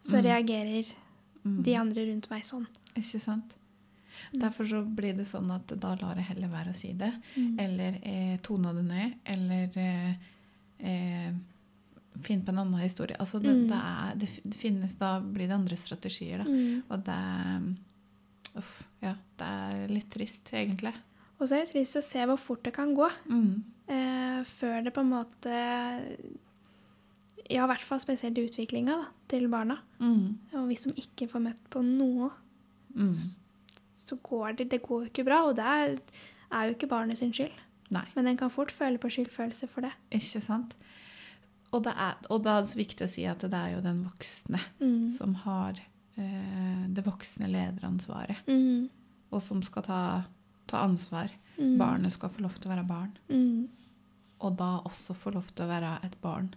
så 0.01 0.17
Mm. 0.17 0.23
reagerer 0.25 0.85
Mm. 1.45 1.61
de 1.63 1.75
andre 1.75 2.05
rundt 2.07 2.29
meg 2.31 2.41
sånn. 2.43 2.65
Ikke 2.95 3.19
sant? 3.21 3.53
Derfor 4.33 4.65
så 4.65 4.81
blir 4.95 5.13
det 5.15 5.25
sånn 5.27 5.51
at 5.53 5.67
da 5.79 5.95
lar 6.01 6.15
jeg 6.15 6.25
heller 6.25 6.47
være 6.47 6.69
å 6.71 6.75
si 6.75 6.93
det. 6.93 7.13
Mm. 7.37 7.59
Eller 7.59 7.99
eh, 8.03 8.37
tona 8.41 8.73
det 8.73 8.83
ned. 8.85 9.13
Eller 9.25 9.69
eh, 9.77 10.15
eh, 10.79 11.33
finn 12.23 12.41
på 12.45 12.49
en 12.53 12.59
annen 12.59 12.79
historie. 12.81 13.17
Altså 13.19 13.39
det, 13.41 13.51
Mm. 13.55 13.67
det, 13.67 13.77
er, 13.77 14.15
det, 14.45 14.55
finnes 14.55 14.95
Da 14.95 15.19
blir 15.19 15.47
det 15.47 15.55
andre 15.55 15.75
strategier, 15.77 16.37
da. 16.37 16.43
Mm. 16.45 16.83
Og 16.89 17.03
det 17.05 17.77
Uff. 18.57 18.83
Ja. 19.01 19.15
Det 19.37 19.45
er 19.45 19.87
litt 19.91 20.09
trist, 20.09 20.47
egentlig. 20.53 20.93
Og 21.39 21.47
så 21.49 21.55
er 21.57 21.65
det 21.65 21.73
trist 21.73 21.97
å 21.99 22.01
se 22.03 22.23
hvor 22.25 22.37
fort 22.39 22.63
det 22.63 22.71
kan 22.73 22.93
gå. 22.95 23.09
Mm. 23.27 23.63
Eh, 23.91 24.43
før 24.47 24.83
det 24.85 24.93
på 24.95 25.01
en 25.01 25.09
måte 25.11 25.55
Ja, 27.49 27.65
i 27.65 27.69
hvert 27.69 27.83
fall 27.85 27.99
spesielt 28.01 28.37
utviklinga 28.41 28.95
til 29.29 29.47
barna. 29.51 29.77
Mm. 29.99 30.37
Og 30.57 30.63
hvis 30.71 30.87
de 30.87 30.93
ikke 31.03 31.27
får 31.29 31.43
møtt 31.49 31.61
på 31.69 31.83
noe, 31.85 32.31
Mm. 32.95 33.11
så 33.97 34.15
går 34.23 34.55
det 34.57 34.69
Det 34.69 34.81
går 34.81 35.03
jo 35.03 35.09
ikke 35.09 35.25
bra. 35.25 35.43
Og 35.49 35.55
det 35.57 35.65
er, 35.65 35.97
er 36.51 36.63
jo 36.69 36.73
ikke 36.75 36.87
barnet 36.89 37.17
sin 37.17 37.33
skyld. 37.33 37.51
Nei. 37.91 38.05
Men 38.15 38.27
en 38.27 38.37
kan 38.37 38.49
fort 38.49 38.71
føle 38.71 38.97
på 38.97 39.09
skyldfølelse 39.09 39.67
for 39.67 39.81
det. 39.81 39.91
Ikke 40.11 40.41
sant? 40.41 40.73
Og, 41.73 41.83
det 41.83 41.93
er, 41.97 42.15
og 42.29 42.43
da 42.43 42.57
er 42.57 42.61
det 42.63 42.69
så 42.71 42.77
viktig 42.79 43.03
å 43.05 43.09
si 43.09 43.25
at 43.25 43.39
det 43.39 43.53
er 43.53 43.73
jo 43.75 43.81
den 43.81 44.03
voksne 44.05 44.59
Mm. 44.79 45.11
som 45.17 45.33
har 45.35 45.79
eh, 46.17 46.85
det 46.87 47.03
voksne 47.03 47.47
lederansvaret, 47.51 48.37
Mm. 48.47 48.89
og 49.31 49.41
som 49.41 49.61
skal 49.63 49.83
ta, 49.83 50.23
ta 50.67 50.77
ansvar. 50.85 51.29
Mm. 51.59 51.77
Barnet 51.77 52.11
skal 52.13 52.29
få 52.29 52.41
lov 52.41 52.53
til 52.59 52.71
å 52.71 52.75
være 52.75 52.87
barn, 52.87 53.11
Mm. 53.29 53.67
og 54.39 54.55
da 54.57 54.79
også 54.85 55.15
få 55.15 55.33
lov 55.33 55.45
til 55.55 55.65
å 55.65 55.69
være 55.69 55.99
et 56.05 56.15
barn 56.21 56.53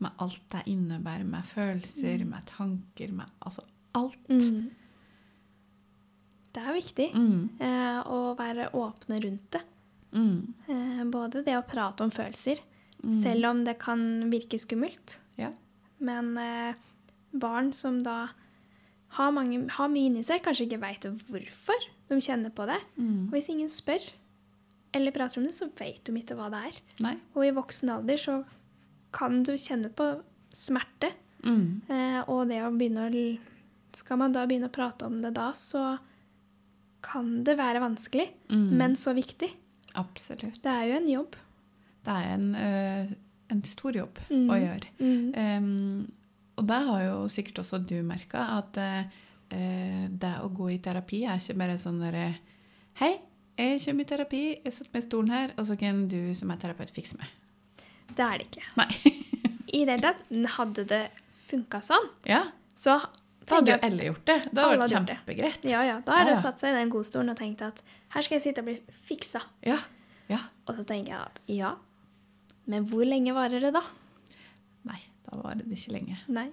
med 0.00 0.12
alt 0.18 0.40
det 0.50 0.62
innebærer, 0.66 1.24
med 1.24 1.44
følelser, 1.44 2.24
med 2.24 2.44
tanker, 2.46 3.12
med 3.12 3.26
altså 3.44 3.60
alt. 3.94 4.16
Mm. 4.28 4.70
Det 6.54 6.62
er 6.62 6.74
viktig 6.76 7.14
Mm. 7.14 7.48
eh, 7.60 8.02
å 8.06 8.36
være 8.36 8.70
åpne 8.72 9.20
rundt 9.24 9.50
det. 9.50 9.62
Mm. 10.12 10.54
Eh, 10.68 11.04
både 11.04 11.42
det 11.44 11.54
å 11.56 11.66
prate 11.66 12.02
om 12.02 12.10
følelser, 12.10 12.58
Mm. 13.02 13.22
selv 13.22 13.46
om 13.48 13.64
det 13.66 13.78
kan 13.82 14.30
virke 14.30 14.58
skummelt. 14.62 15.16
Ja. 15.38 15.48
Men 15.98 16.36
eh, 16.38 16.74
barn 17.32 17.72
som 17.74 18.02
da 18.04 18.28
har, 19.16 19.30
mange, 19.34 19.64
har 19.74 19.88
mye 19.92 20.06
inni 20.08 20.22
seg, 20.24 20.42
kanskje 20.44 20.68
ikke 20.68 20.80
veit 20.80 21.06
hvorfor 21.28 21.86
de 22.08 22.20
kjenner 22.22 22.50
på 22.54 22.66
det. 22.70 22.78
Mm. 22.96 23.26
Og 23.28 23.34
hvis 23.36 23.48
ingen 23.50 23.70
spør 23.72 24.06
eller 24.94 25.10
prater 25.14 25.40
om 25.40 25.46
det, 25.48 25.54
så 25.56 25.66
vet 25.78 26.04
de 26.04 26.12
ikke 26.20 26.36
hva 26.36 26.50
det 26.52 26.60
er. 26.68 26.78
Nei. 27.00 27.14
Og 27.34 27.46
i 27.46 27.52
voksen 27.56 27.90
alder 27.94 28.20
så 28.20 28.38
kan 29.12 29.42
du 29.42 29.54
kjenne 29.56 29.90
på 29.96 30.06
smerte. 30.54 31.10
Mm. 31.42 31.82
Eh, 31.88 32.20
og 32.30 32.46
det 32.48 32.60
å 32.62 32.70
begynne 32.76 33.08
å 33.08 33.38
Skal 33.92 34.16
man 34.16 34.32
da 34.32 34.46
begynne 34.46 34.70
å 34.70 34.72
prate 34.72 35.04
om 35.04 35.18
det 35.20 35.34
da, 35.36 35.50
så 35.52 35.98
kan 37.04 37.42
det 37.44 37.58
være 37.58 37.80
vanskelig, 37.82 38.28
Mm. 38.48 38.70
men 38.78 38.94
så 38.96 39.12
viktig. 39.12 39.50
Absolutt. 39.94 40.62
Det 40.62 40.70
er 40.72 40.86
jo 40.88 40.94
en 40.96 41.08
jobb. 41.10 41.36
Det 42.04 42.14
er 42.18 42.32
en, 42.34 42.46
uh, 42.54 43.12
en 43.52 43.62
stor 43.68 43.92
jobb 43.94 44.18
Mm. 44.30 44.48
å 44.50 44.56
gjøre. 44.58 44.88
Mm. 44.98 45.34
Um, 45.36 46.12
og 46.58 46.66
det 46.68 46.80
har 46.86 47.02
jo 47.06 47.18
sikkert 47.32 47.60
også 47.62 47.78
du 47.86 47.94
merka, 48.04 48.42
at 48.58 48.76
eh, 48.78 50.08
det 50.08 50.32
å 50.42 50.48
gå 50.52 50.66
i 50.74 50.78
terapi 50.84 51.22
er 51.28 51.40
ikke 51.40 51.56
bare 51.58 51.78
sånn 51.80 52.00
derre 52.00 52.26
Hei, 53.00 53.14
jeg 53.56 53.80
kommer 53.86 54.04
i 54.04 54.08
terapi, 54.10 54.40
jeg 54.64 54.72
setter 54.72 54.90
meg 54.92 55.02
i 55.02 55.06
stolen 55.06 55.30
her, 55.32 55.52
og 55.56 55.64
så 55.68 55.76
kan 55.80 56.02
du 56.08 56.34
som 56.36 56.50
er 56.52 56.56
terapeut 56.60 56.90
fikse 56.92 57.16
meg. 57.20 57.30
Det 58.12 58.24
er 58.26 58.38
det 58.42 58.46
ikke. 58.50 58.64
Nei. 58.76 58.88
I 59.78 59.84
det 59.88 59.94
hele 59.96 60.02
tatt, 60.10 60.22
hadde 60.58 60.84
det 60.90 61.00
funka 61.48 61.80
sånn, 61.84 62.08
ja, 62.28 62.42
så 62.76 62.98
da 63.48 63.56
hadde 63.58 63.72
jo 63.72 63.78
alle 63.88 64.04
gjort 64.10 64.26
det. 64.28 64.36
Det 64.52 64.62
hadde 64.64 64.80
vært 64.82 64.92
kjempegreit. 64.96 65.64
Ja, 65.68 65.80
ja. 65.88 65.96
Da 66.04 66.18
har 66.18 66.28
Ja, 66.28 66.34
ja. 66.36 66.42
satt 66.44 66.60
seg 66.60 66.72
i 66.74 66.78
den 66.78 66.92
godstolen 66.92 67.32
og 67.32 67.38
tenkt 67.40 67.64
at 67.64 67.80
her 68.12 68.22
skal 68.22 68.36
jeg 68.38 68.44
sitte 68.44 68.60
og 68.62 68.68
bli 68.68 68.76
fiksa. 69.08 69.40
Ja. 69.66 69.78
ja. 70.28 70.38
Og 70.68 70.76
så 70.76 70.84
tenker 70.88 71.12
jeg 71.16 71.20
at 71.32 71.40
ja, 71.48 71.72
men 72.66 72.86
hvor 72.90 73.04
lenge 73.08 73.34
varer 73.34 73.60
det 73.60 73.72
da? 73.74 73.82
Nei, 74.88 75.00
da 75.26 75.36
var 75.40 75.54
det 75.58 75.66
ikke 75.74 75.92
lenge. 75.96 76.18
Nei. 76.28 76.48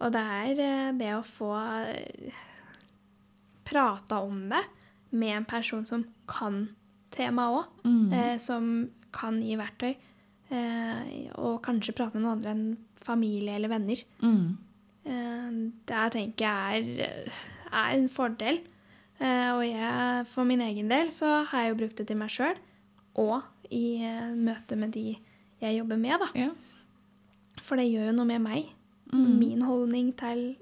Og 0.00 0.12
det 0.14 0.20
er 0.22 0.60
eh, 0.64 0.92
det 0.96 1.10
å 1.18 1.22
få 1.26 1.50
eh, 1.84 2.32
prata 3.68 4.18
om 4.24 4.46
det 4.50 4.62
med 5.10 5.36
en 5.36 5.44
person 5.48 5.84
som 5.86 6.04
kan 6.30 6.68
temaet 7.10 7.58
òg, 7.58 7.66
Mm. 7.84 8.12
eh, 8.12 8.38
som 8.38 8.90
kan 9.12 9.40
gi 9.42 9.56
verktøy, 9.58 9.96
eh, 10.50 11.30
og 11.34 11.62
kanskje 11.62 11.94
prate 11.94 12.14
med 12.14 12.22
noen 12.22 12.36
andre 12.38 12.50
enn 12.50 12.76
familie 13.02 13.56
eller 13.56 13.68
venner. 13.68 14.02
Mm. 14.22 14.56
Eh, 15.04 15.50
det 15.86 16.12
tenker 16.12 16.46
jeg 16.46 17.00
er, 17.00 17.32
er 17.72 17.92
en 17.96 18.08
fordel. 18.08 18.60
Eh, 19.20 19.50
og 19.52 19.64
jeg, 19.66 20.26
for 20.26 20.44
min 20.44 20.60
egen 20.60 20.88
del 20.88 21.10
så 21.10 21.44
har 21.44 21.62
jeg 21.64 21.70
jo 21.74 21.78
brukt 21.82 21.96
det 21.96 22.06
til 22.08 22.16
meg 22.16 22.30
sjøl, 22.30 22.56
og 23.16 23.42
i 23.70 24.02
eh, 24.02 24.34
møte 24.34 24.76
med 24.76 24.92
de 24.92 25.16
jeg 25.60 25.76
jobber 25.78 25.96
med, 26.00 26.18
da. 26.20 26.28
Ja. 26.34 26.50
For 27.62 27.76
det 27.76 27.88
gjør 27.90 28.06
jo 28.10 28.12
noe 28.16 28.26
med 28.26 28.40
meg. 28.42 28.70
Mm. 29.12 29.38
Min 29.38 29.62
holdning 29.66 30.12
til 30.16 30.56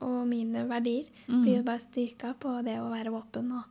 og 0.00 0.26
mine 0.26 0.64
verdier 0.68 1.06
Mm. 1.28 1.42
blir 1.44 1.56
jo 1.58 1.62
bare 1.62 1.78
styrka 1.84 2.34
på 2.40 2.62
det 2.64 2.78
å 2.80 2.88
være 2.90 3.12
åpen. 3.12 3.52
Og 3.52 3.64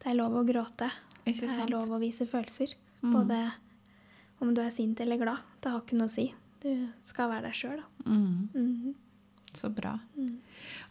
det 0.00 0.06
er 0.10 0.14
lov 0.14 0.32
å 0.32 0.44
gråte. 0.46 0.88
Det 1.24 1.42
er 1.42 1.68
lov 1.70 1.90
å 1.90 1.98
vise 2.00 2.24
følelser. 2.26 2.74
Mm. 3.02 3.12
Både 3.12 3.52
om 4.40 4.54
du 4.54 4.60
er 4.62 4.70
sint 4.70 5.00
eller 5.00 5.18
glad. 5.18 5.38
Det 5.60 5.70
har 5.70 5.80
ikke 5.82 5.98
noe 5.98 6.06
å 6.08 6.10
si. 6.10 6.32
Du 6.62 6.88
skal 7.04 7.28
være 7.30 7.42
deg 7.50 7.52
sjøl, 7.58 7.76
da. 7.82 8.10
Mm. 8.10 8.48
Mhm. 8.54 8.94
Så 9.54 9.70
bra. 9.72 9.96
Mm. 10.16 10.38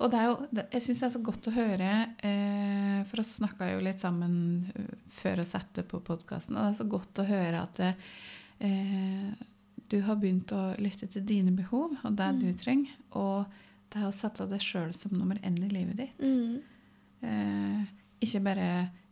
Og 0.01 0.11
det 0.11 0.23
jo, 0.25 0.35
jeg 0.59 0.83
syns 0.85 1.01
det 1.01 1.07
er 1.07 1.13
så 1.15 1.21
godt 1.23 1.47
å 1.49 1.53
høre, 1.55 1.91
eh, 2.25 2.99
for 3.09 3.23
oss 3.23 3.37
snakka 3.39 3.71
jo 3.71 3.81
litt 3.85 4.01
sammen 4.03 4.35
eh, 4.75 4.91
før 5.21 5.43
og 5.43 5.49
sette 5.49 5.85
på 5.87 6.01
podkasten, 6.05 6.57
og 6.57 6.63
det 6.65 6.73
er 6.73 6.79
så 6.81 6.87
godt 6.91 7.21
å 7.21 7.27
høre 7.29 7.63
at 7.63 7.81
eh, 7.85 9.31
du 9.91 9.97
har 10.07 10.19
begynt 10.21 10.53
å 10.55 10.71
lytte 10.81 11.09
til 11.11 11.25
dine 11.27 11.53
behov 11.55 11.97
og 11.99 12.17
det 12.17 12.31
du 12.39 12.49
trenger, 12.59 12.93
og 13.19 13.51
det 13.91 14.01
er 14.01 14.07
å 14.07 14.15
sette 14.15 14.47
deg 14.47 14.63
sjøl 14.63 14.93
som 14.95 15.13
nummer 15.17 15.39
én 15.43 15.57
i 15.59 15.69
livet 15.71 15.99
ditt. 15.99 16.21
Mm. 16.23 16.61
Eh, 17.27 17.81
ikke 18.23 18.43
bare 18.45 18.71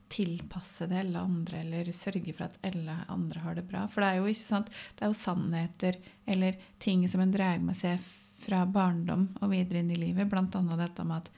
tilpasse 0.10 0.88
det 0.90 1.04
alle 1.04 1.22
andre 1.22 1.60
eller 1.62 1.92
sørge 1.94 2.34
for 2.34 2.48
at 2.48 2.56
alle 2.66 2.96
andre 3.14 3.44
har 3.44 3.58
det 3.60 3.66
bra. 3.70 3.84
For 3.92 4.02
det 4.02 4.10
er 4.10 4.22
jo 4.22 4.32
ikke 4.32 4.42
sant, 4.42 4.72
det 4.98 5.06
er 5.06 5.12
jo 5.12 5.20
sannheter 5.20 6.00
eller 6.30 6.58
ting 6.82 7.04
som 7.12 7.22
en 7.22 7.34
drar 7.34 7.62
med 7.62 7.78
seg 7.78 8.02
fra 8.40 8.66
barndom 8.66 9.30
og 9.42 9.50
videre 9.52 9.80
inn 9.84 9.92
i 9.92 9.96
livet. 10.00 10.32
Annet 10.34 10.78
dette 10.80 11.06
med 11.06 11.18
at 11.18 11.30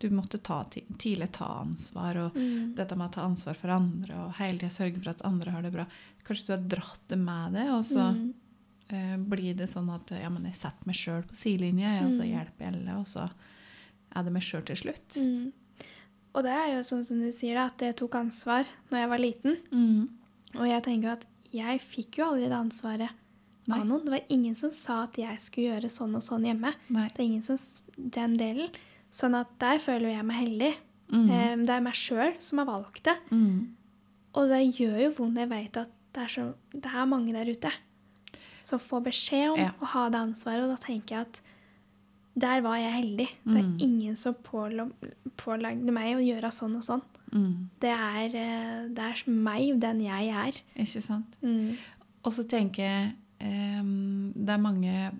du 0.00 0.08
måtte 0.16 0.38
ta, 0.42 0.62
tidlig 0.70 1.30
ta 1.32 1.44
ansvar, 1.60 2.16
og 2.16 2.34
Mm. 2.36 2.74
dette 2.74 2.96
med 2.96 3.10
å 3.10 3.12
ta 3.12 3.22
ansvar 3.22 3.54
for 3.56 3.68
andre 3.70 4.14
og 4.16 4.32
hele 4.38 4.58
tida 4.58 4.70
sørge 4.72 5.02
for 5.02 5.10
at 5.10 5.24
andre 5.24 5.50
har 5.50 5.62
det 5.62 5.72
bra. 5.72 5.84
Kanskje 6.24 6.46
du 6.46 6.52
har 6.52 6.62
dratt 6.68 7.00
det 7.08 7.18
med 7.18 7.52
deg, 7.52 7.68
og 7.68 7.84
så 7.84 8.14
Mm. 8.14 8.34
eh, 8.88 9.16
blir 9.18 9.54
det 9.56 9.68
sånn 9.68 9.88
at 9.94 10.10
ja, 10.10 10.28
men 10.30 10.44
jeg 10.44 10.54
setter 10.54 10.86
meg 10.86 10.94
sjøl 10.96 11.22
på 11.22 11.36
sidelinja, 11.36 12.06
og 12.06 12.12
så 12.12 12.22
Mm. 12.24 12.30
hjelper 12.32 12.58
jeg 12.58 12.74
alle, 12.74 12.98
og 12.98 13.06
så 13.06 13.30
er 14.16 14.22
det 14.24 14.32
meg 14.32 14.42
sjøl 14.42 14.64
til 14.64 14.76
slutt. 14.76 15.08
Mm. 15.16 15.52
Og 16.34 16.42
det 16.44 16.50
er 16.52 16.74
jo 16.76 16.80
sånn 16.80 17.04
som 17.04 17.20
du 17.20 17.30
sier, 17.32 17.54
da, 17.54 17.66
at 17.66 17.78
jeg 17.78 17.96
tok 17.96 18.12
ansvar 18.14 18.64
når 18.90 18.98
jeg 18.98 19.08
var 19.08 19.18
liten. 19.18 19.56
Mm. 19.72 20.08
Og 20.56 20.66
jeg 20.66 20.82
tenker 20.82 21.12
at 21.12 21.24
jeg 21.52 21.80
fikk 21.80 22.10
jo 22.18 22.24
aldri 22.24 22.48
det 22.48 22.52
ansvaret 22.58 23.10
Nei. 23.68 23.80
av 23.80 23.86
noen. 23.86 24.04
Det 24.04 24.10
var 24.10 24.22
ingen 24.28 24.54
som 24.54 24.70
sa 24.70 25.02
at 25.04 25.14
jeg 25.20 25.38
skulle 25.40 25.68
gjøre 25.74 25.90
sånn 25.90 26.14
og 26.16 26.22
sånn 26.22 26.44
hjemme. 26.44 26.72
Nei. 26.88 27.08
Det 27.08 27.18
er 27.20 27.24
ingen 27.24 27.42
som 27.42 27.58
Den 27.96 28.36
delen. 28.36 28.70
Sånn 29.12 29.34
at 29.34 29.48
der 29.58 29.78
føler 29.78 30.10
jeg 30.14 30.24
meg 30.24 30.36
heldig. 30.36 30.74
Mm. 31.12 31.30
Eh, 31.30 31.56
Det 31.66 31.70
er 31.70 31.80
meg 31.80 31.94
sjøl 31.94 32.32
som 32.40 32.58
har 32.58 32.66
valgt 32.66 33.02
det. 33.04 33.16
Mm. 33.30 33.68
Og 34.34 34.48
det 34.48 34.60
gjør 34.78 34.98
jo 35.02 35.10
vondt. 35.18 35.36
Jeg 35.38 35.48
vet 35.50 35.76
at 35.76 35.88
det 36.12 36.22
er, 36.22 36.26
så, 36.28 36.54
det 36.72 36.86
er 36.92 37.06
mange 37.06 37.32
der 37.32 37.46
ute 37.50 37.70
som 38.64 38.78
får 38.78 39.02
beskjed 39.04 39.50
om 39.52 39.58
Ja. 39.58 39.70
å 39.80 39.84
ha 39.86 40.08
det 40.10 40.18
ansvaret, 40.20 40.62
og 40.64 40.70
da 40.70 40.76
tenker 40.86 41.08
jeg 41.16 41.20
at 41.26 41.40
der 42.38 42.60
var 42.62 42.76
jeg 42.78 42.92
heldig. 42.92 43.28
Det 43.44 43.56
er 43.58 43.62
Mm. 43.62 43.80
ingen 43.80 44.16
som 44.16 44.34
pålagde 44.34 45.90
meg 45.92 46.16
å 46.16 46.22
gjøre 46.24 46.50
sånn 46.52 46.76
og 46.76 46.82
sånn. 46.84 47.02
Mm. 47.32 47.68
Det 47.80 47.90
er, 47.90 48.26
eh, 48.26 48.88
det 48.88 48.98
er 48.98 49.30
meg, 49.30 49.78
den 49.80 50.00
jeg 50.00 50.28
er. 50.30 50.52
Ikke 50.76 51.02
sant? 51.02 51.26
Mm. 51.42 51.76
Og 52.24 52.32
så 52.32 52.44
tenker 52.48 52.82
jeg 52.82 53.06
ehm, 53.08 53.16
Det 53.40 54.52
er 54.54 54.58
mange, 54.60 55.10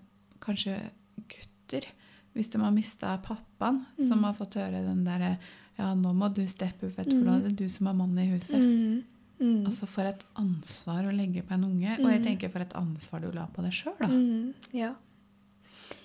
kanskje 0.41 0.77
gutter, 1.31 1.87
hvis 2.35 2.51
de 2.53 2.61
har 2.63 2.71
mista 2.75 3.17
pappaen, 3.25 3.83
som 3.99 4.19
Mm. 4.21 4.25
har 4.25 4.35
fått 4.35 4.55
høre 4.61 4.85
den 4.87 5.05
derre 5.05 5.39
Ja, 5.79 5.95
nå 5.95 6.13
må 6.15 6.29
du 6.35 6.43
steppe 6.47 6.89
opp, 6.91 6.97
vet 6.99 7.09
du, 7.09 7.17
for 7.19 7.25
da 7.25 7.31
Mm. 7.31 7.37
er 7.41 7.49
det 7.49 7.57
du 7.57 7.69
som 7.71 7.87
er 7.87 7.95
mannen 7.95 8.19
i 8.19 8.31
huset. 8.37 8.59
Mm. 8.61 9.03
Mm. 9.41 9.65
Altså, 9.67 9.87
for 9.89 10.03
et 10.03 10.23
ansvar 10.37 11.05
å 11.09 11.17
legge 11.17 11.43
på 11.43 11.53
en 11.55 11.65
unge. 11.65 11.95
Og 11.99 12.11
jeg 12.11 12.21
Mm. 12.21 12.25
tenker 12.27 12.51
for 12.53 12.59
et 12.61 12.75
ansvar 12.75 13.21
du 13.23 13.31
la 13.33 13.47
på 13.47 13.63
deg 13.63 13.73
sjøl, 13.73 13.95
da. 13.99 14.07
Mm, 14.09 14.53
ja. 14.75 14.95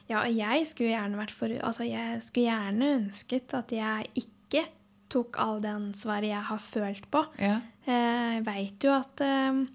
Ja, 0.07 0.21
og 0.23 0.33
jeg 0.33 0.65
skulle 0.67 0.91
gjerne 0.95 1.17
vært 1.17 1.31
for 1.31 1.47
Altså, 1.49 1.83
jeg 1.89 2.21
skulle 2.23 2.45
gjerne 2.47 3.09
ønsket 3.09 3.53
at 3.53 3.67
jeg 3.69 4.07
ikke 4.15 4.65
tok 5.09 5.35
all 5.39 5.59
det 5.59 5.71
ansvaret 5.71 6.23
jeg 6.29 6.41
har 6.43 6.57
følt 6.59 7.11
på. 7.11 7.25
Ja. 7.37 7.59
Eh, 7.85 8.35
Jeg 8.35 8.45
veit 8.45 8.79
jo 8.79 8.91
at 8.91 9.19
eh, 9.19 9.65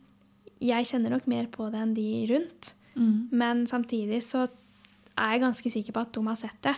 jeg 0.61 0.87
kjenner 0.90 1.14
nok 1.14 1.27
mer 1.31 1.49
på 1.53 1.68
det 1.73 1.81
enn 1.81 1.96
de 1.96 2.07
rundt. 2.31 2.75
Mm. 2.94 3.29
Men 3.33 3.66
samtidig 3.70 4.20
så 4.27 4.44
er 5.16 5.35
jeg 5.35 5.42
ganske 5.44 5.73
sikker 5.73 5.96
på 5.96 6.03
at 6.05 6.12
de 6.16 6.25
har 6.27 6.38
sett 6.40 6.62
det. 6.66 6.77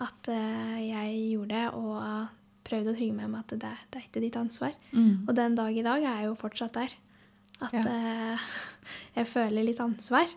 At 0.00 0.30
uh, 0.32 0.76
jeg 0.80 1.16
gjorde 1.34 1.56
det 1.56 1.64
og 1.76 2.36
prøvde 2.64 2.92
å 2.92 2.96
trygge 2.96 3.16
meg 3.16 3.30
med 3.32 3.40
at 3.42 3.54
det, 3.60 3.72
det 3.90 4.00
er 4.00 4.06
ikke 4.06 4.22
ditt 4.24 4.38
ansvar. 4.40 4.76
Mm. 4.92 5.26
Og 5.26 5.34
den 5.36 5.56
dag 5.58 5.76
i 5.76 5.84
dag 5.84 6.04
er 6.04 6.22
jeg 6.22 6.30
jo 6.30 6.36
fortsatt 6.40 6.76
der. 6.78 6.94
At 7.60 7.74
Ja. 7.76 7.82
uh, 7.84 8.46
jeg 9.18 9.28
føler 9.28 9.66
litt 9.66 9.82
ansvar. 9.84 10.30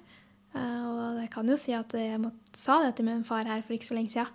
Uh, 0.54 0.82
og 0.90 1.22
jeg 1.24 1.30
kan 1.34 1.48
jo 1.50 1.58
si 1.58 1.74
at 1.74 1.94
jeg 1.98 2.20
må, 2.22 2.34
sa 2.54 2.82
det 2.84 2.96
til 2.98 3.08
min 3.08 3.24
far 3.28 3.48
her 3.50 3.64
for 3.64 3.76
ikke 3.78 3.92
så 3.92 3.96
lenge 3.98 4.12
siden. 4.14 4.34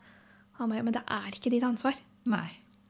Han 0.58 0.72
ba, 0.72 0.80
men 0.82 0.96
det 0.96 1.04
er 1.06 1.28
ikke 1.36 1.52
ditt 1.54 1.62
ansvar. 1.66 1.94
Nei. 2.26 2.48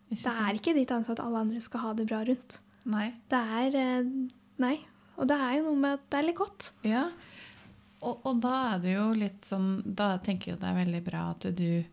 Det 0.08 0.24
er 0.24 0.56
ikke 0.56 0.72
ditt 0.72 0.92
ansvar 0.94 1.18
at 1.18 1.24
alle 1.26 1.42
andre 1.44 1.60
skal 1.60 1.82
ha 1.82 1.90
det 1.98 2.06
bra 2.08 2.22
rundt. 2.24 2.60
Nei. 2.88 3.10
Det 3.28 3.40
er 3.60 4.06
Nei. 4.58 4.78
Og 5.18 5.26
det 5.28 5.36
er 5.42 5.56
jo 5.58 5.64
noe 5.68 5.76
med 5.82 5.96
at 5.98 6.04
det 6.10 6.18
er 6.20 6.26
litt 6.28 6.38
godt. 6.38 6.70
Ja. 6.86 7.04
Og, 8.00 8.20
og 8.24 8.40
da 8.44 8.54
er 8.74 8.78
det 8.84 8.92
jo 8.94 9.06
litt 9.18 9.42
sånn 9.48 9.82
Da 9.98 10.12
tenker 10.22 10.52
jeg 10.52 10.60
det 10.60 10.68
er 10.70 10.76
veldig 10.78 11.00
bra 11.08 11.22
at 11.32 11.48
du 11.58 11.84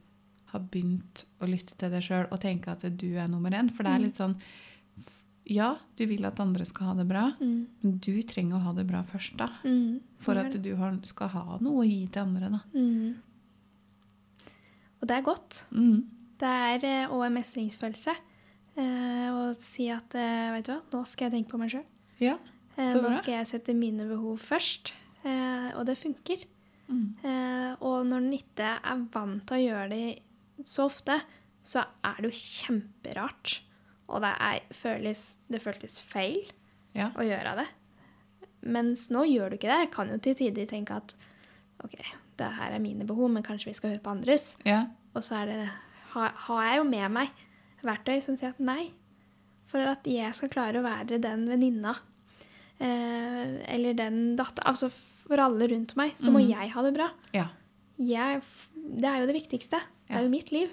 har 0.52 0.62
begynt 0.72 1.24
å 1.42 1.48
lytte 1.50 1.74
til 1.82 1.90
deg 1.90 2.04
sjøl 2.06 2.28
og 2.30 2.40
tenke 2.44 2.70
at 2.76 2.86
du 2.96 3.08
er 3.18 3.28
nummer 3.28 3.50
én. 3.58 3.72
For 3.74 3.84
det 3.84 3.92
er 3.96 4.00
Mm. 4.00 4.06
litt 4.06 4.16
sånn 4.22 4.36
Ja, 5.48 5.76
du 5.98 6.06
vil 6.10 6.26
at 6.26 6.40
andre 6.40 6.66
skal 6.66 6.88
ha 6.88 6.94
det 6.98 7.08
bra, 7.08 7.32
Mm. 7.40 7.66
men 7.84 7.98
du 8.02 8.22
trenger 8.24 8.56
å 8.58 8.64
ha 8.64 8.72
det 8.74 8.88
bra 8.88 9.04
først, 9.04 9.36
da. 9.38 9.48
Mm. 9.64 10.00
For 10.20 10.34
at 10.42 10.56
du 10.62 10.76
har, 10.76 10.96
skal 11.06 11.28
ha 11.30 11.58
noe 11.62 11.84
å 11.84 11.88
gi 11.88 12.08
til 12.08 12.22
andre, 12.24 12.50
da. 12.50 12.62
Mm. 12.74 13.16
Og 15.02 15.08
det 15.08 15.18
er 15.20 15.26
godt. 15.28 15.64
Mm. 15.72 16.04
Det 16.42 16.50
er 16.50 17.08
òg 17.14 17.26
en 17.28 17.36
mestringsfølelse 17.38 18.16
eh, 18.78 19.28
å 19.32 19.54
si 19.60 19.88
at 19.94 20.16
eh, 20.16 20.50
vet 20.56 20.66
du 20.66 20.74
hva, 20.74 20.82
nå 20.94 21.04
skal 21.08 21.30
jeg 21.30 21.36
tenke 21.38 21.52
på 21.54 21.60
meg 21.62 21.72
sjøl. 21.76 21.86
Ja. 22.20 22.38
Eh, 22.78 22.94
nå 23.00 23.14
skal 23.20 23.38
jeg 23.40 23.48
sette 23.54 23.76
mine 23.78 24.06
behov 24.10 24.40
først. 24.44 24.92
Eh, 25.26 25.70
og 25.78 25.86
det 25.88 25.98
funker. 25.98 26.44
Mm. 26.88 27.06
Eh, 27.26 27.72
og 27.82 28.06
når 28.06 28.26
den 28.28 28.34
ikke 28.38 28.74
er 28.78 29.06
vant 29.14 29.46
til 29.48 29.58
å 29.58 29.64
gjøre 29.64 29.88
det 29.90 30.66
så 30.68 30.86
ofte, 30.90 31.20
så 31.66 31.86
er 32.06 32.20
det 32.22 32.30
jo 32.30 32.40
kjemperart. 32.40 33.56
Og 34.12 34.22
det, 34.22 34.34
er, 34.38 34.60
føles, 34.78 35.24
det 35.50 35.64
føltes 35.64 36.00
feil 36.02 36.44
Ja. 36.96 37.10
å 37.18 37.24
gjøre 37.26 37.56
det. 37.62 37.66
Mens 38.66 39.08
nå 39.14 39.24
gjør 39.28 39.50
du 39.52 39.58
ikke 39.58 39.70
det. 39.72 39.80
Jeg 39.86 39.92
kan 39.96 40.10
jo 40.14 40.18
til 40.22 40.36
tider 40.38 40.66
tenke 40.70 40.96
at 41.00 41.16
OK, 41.84 41.96
det 42.38 42.52
her 42.60 42.72
er 42.76 42.80
mine 42.82 43.06
behov, 43.08 43.30
men 43.34 43.44
kanskje 43.46 43.72
vi 43.72 43.74
skal 43.78 43.90
høre 43.96 44.04
på 44.06 44.14
andres. 44.14 44.56
ja. 44.66 44.86
Og 45.16 45.24
så 45.24 45.46
det, 45.48 45.70
har, 46.12 46.34
har 46.36 46.64
jeg 46.68 46.78
jo 46.82 46.84
med 46.90 47.12
meg 47.16 47.30
verktøy 47.88 48.18
som 48.22 48.36
sier 48.36 48.50
at 48.52 48.60
nei. 48.60 48.90
For 49.72 49.80
at 49.80 50.04
jeg 50.08 50.34
skal 50.36 50.50
klare 50.52 50.82
å 50.82 50.84
være 50.86 51.20
den 51.24 51.46
venninna 51.48 51.94
eller 52.80 53.94
den 53.96 54.36
datter 54.36 54.66
Altså 54.68 54.90
for 54.92 55.40
alle 55.42 55.68
rundt 55.72 55.96
meg, 55.98 56.12
så 56.20 56.30
må 56.30 56.42
mm. 56.44 56.50
jeg 56.52 56.72
ha 56.74 56.82
det 56.86 56.94
bra. 56.98 57.12
ja. 57.34 57.48
Jeg, 57.96 58.42
det 58.76 59.08
er 59.08 59.22
jo 59.22 59.28
det 59.30 59.36
viktigste. 59.38 59.80
Det 59.80 60.12
Ja. 60.12 60.18
er 60.20 60.24
jo 60.26 60.30
mitt 60.30 60.52
liv. 60.52 60.68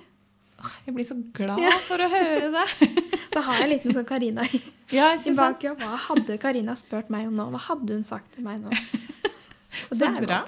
Jeg 0.87 0.95
blir 0.95 1.05
så 1.07 1.15
glad 1.35 1.59
Ja. 1.63 1.71
for 1.87 2.03
å 2.03 2.09
høre 2.11 2.51
det. 2.51 2.89
Så 3.33 3.41
har 3.41 3.55
jeg 3.61 3.65
en 3.65 3.71
liten 3.71 3.95
sånn 3.95 4.05
Karina 4.07 4.43
i, 4.43 4.61
ja, 4.91 5.13
i 5.15 5.35
bakgrunnen. 5.35 5.79
Hva 5.81 5.97
hadde 6.09 6.37
Karina 6.43 6.75
spurt 6.77 7.09
meg 7.11 7.29
om 7.31 7.35
nå? 7.39 7.47
Hva 7.55 7.61
hadde 7.69 7.95
hun 7.95 8.03
sagt 8.05 8.35
til 8.35 8.43
meg 8.45 8.61
nå? 8.61 8.71
Og 9.91 9.97
Så 9.97 10.11
bra. 10.21 10.43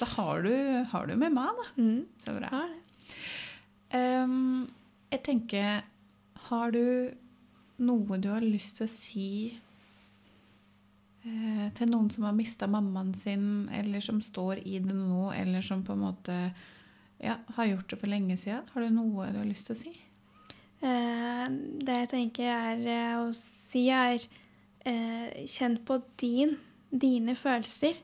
Da 0.00 0.08
har 0.16 0.42
du, 0.42 0.50
har 0.90 1.06
du 1.06 1.14
med 1.16 1.32
meg, 1.36 1.60
da. 1.60 1.68
Mm. 1.76 2.00
Så 2.24 2.34
bra. 2.40 2.64
Ehm, 3.94 4.66
jeg 5.12 5.22
tenker 5.28 5.84
Har 6.48 6.72
du 6.74 7.12
noe 7.78 8.18
du 8.18 8.28
har 8.32 8.40
lyst 8.40 8.78
til 8.80 8.86
å 8.86 8.90
si 8.90 9.28
eh, 9.52 9.60
til 11.76 11.90
noen 11.90 12.08
som 12.12 12.26
har 12.28 12.34
mista 12.36 12.68
mammaen 12.70 13.12
sin, 13.18 13.68
eller 13.74 14.02
som 14.04 14.20
står 14.22 14.60
i 14.62 14.78
det 14.82 14.94
nå, 14.94 15.32
eller 15.34 15.64
som 15.64 15.82
på 15.86 15.96
en 15.96 16.04
måte 16.04 16.36
ja, 17.22 17.38
har 17.56 17.70
gjort 17.70 17.90
det 17.90 17.98
for 18.00 18.12
lenge 18.12 18.36
siden? 18.40 18.66
Har 18.72 18.84
du 18.84 18.92
noe 18.94 19.30
du 19.32 19.40
har 19.40 19.48
lyst 19.48 19.68
til 19.68 19.76
å 19.76 19.80
si? 19.80 19.94
Eh, 20.84 21.46
det 21.86 22.00
jeg 22.02 22.10
tenker 22.10 22.50
er 22.52 22.82
eh, 22.92 23.14
å 23.22 23.30
si 23.32 23.86
er 23.92 24.20
eh, 24.84 25.46
Kjenn 25.48 25.78
på 25.86 26.00
din, 26.20 26.56
dine 26.90 27.36
følelser. 27.38 27.98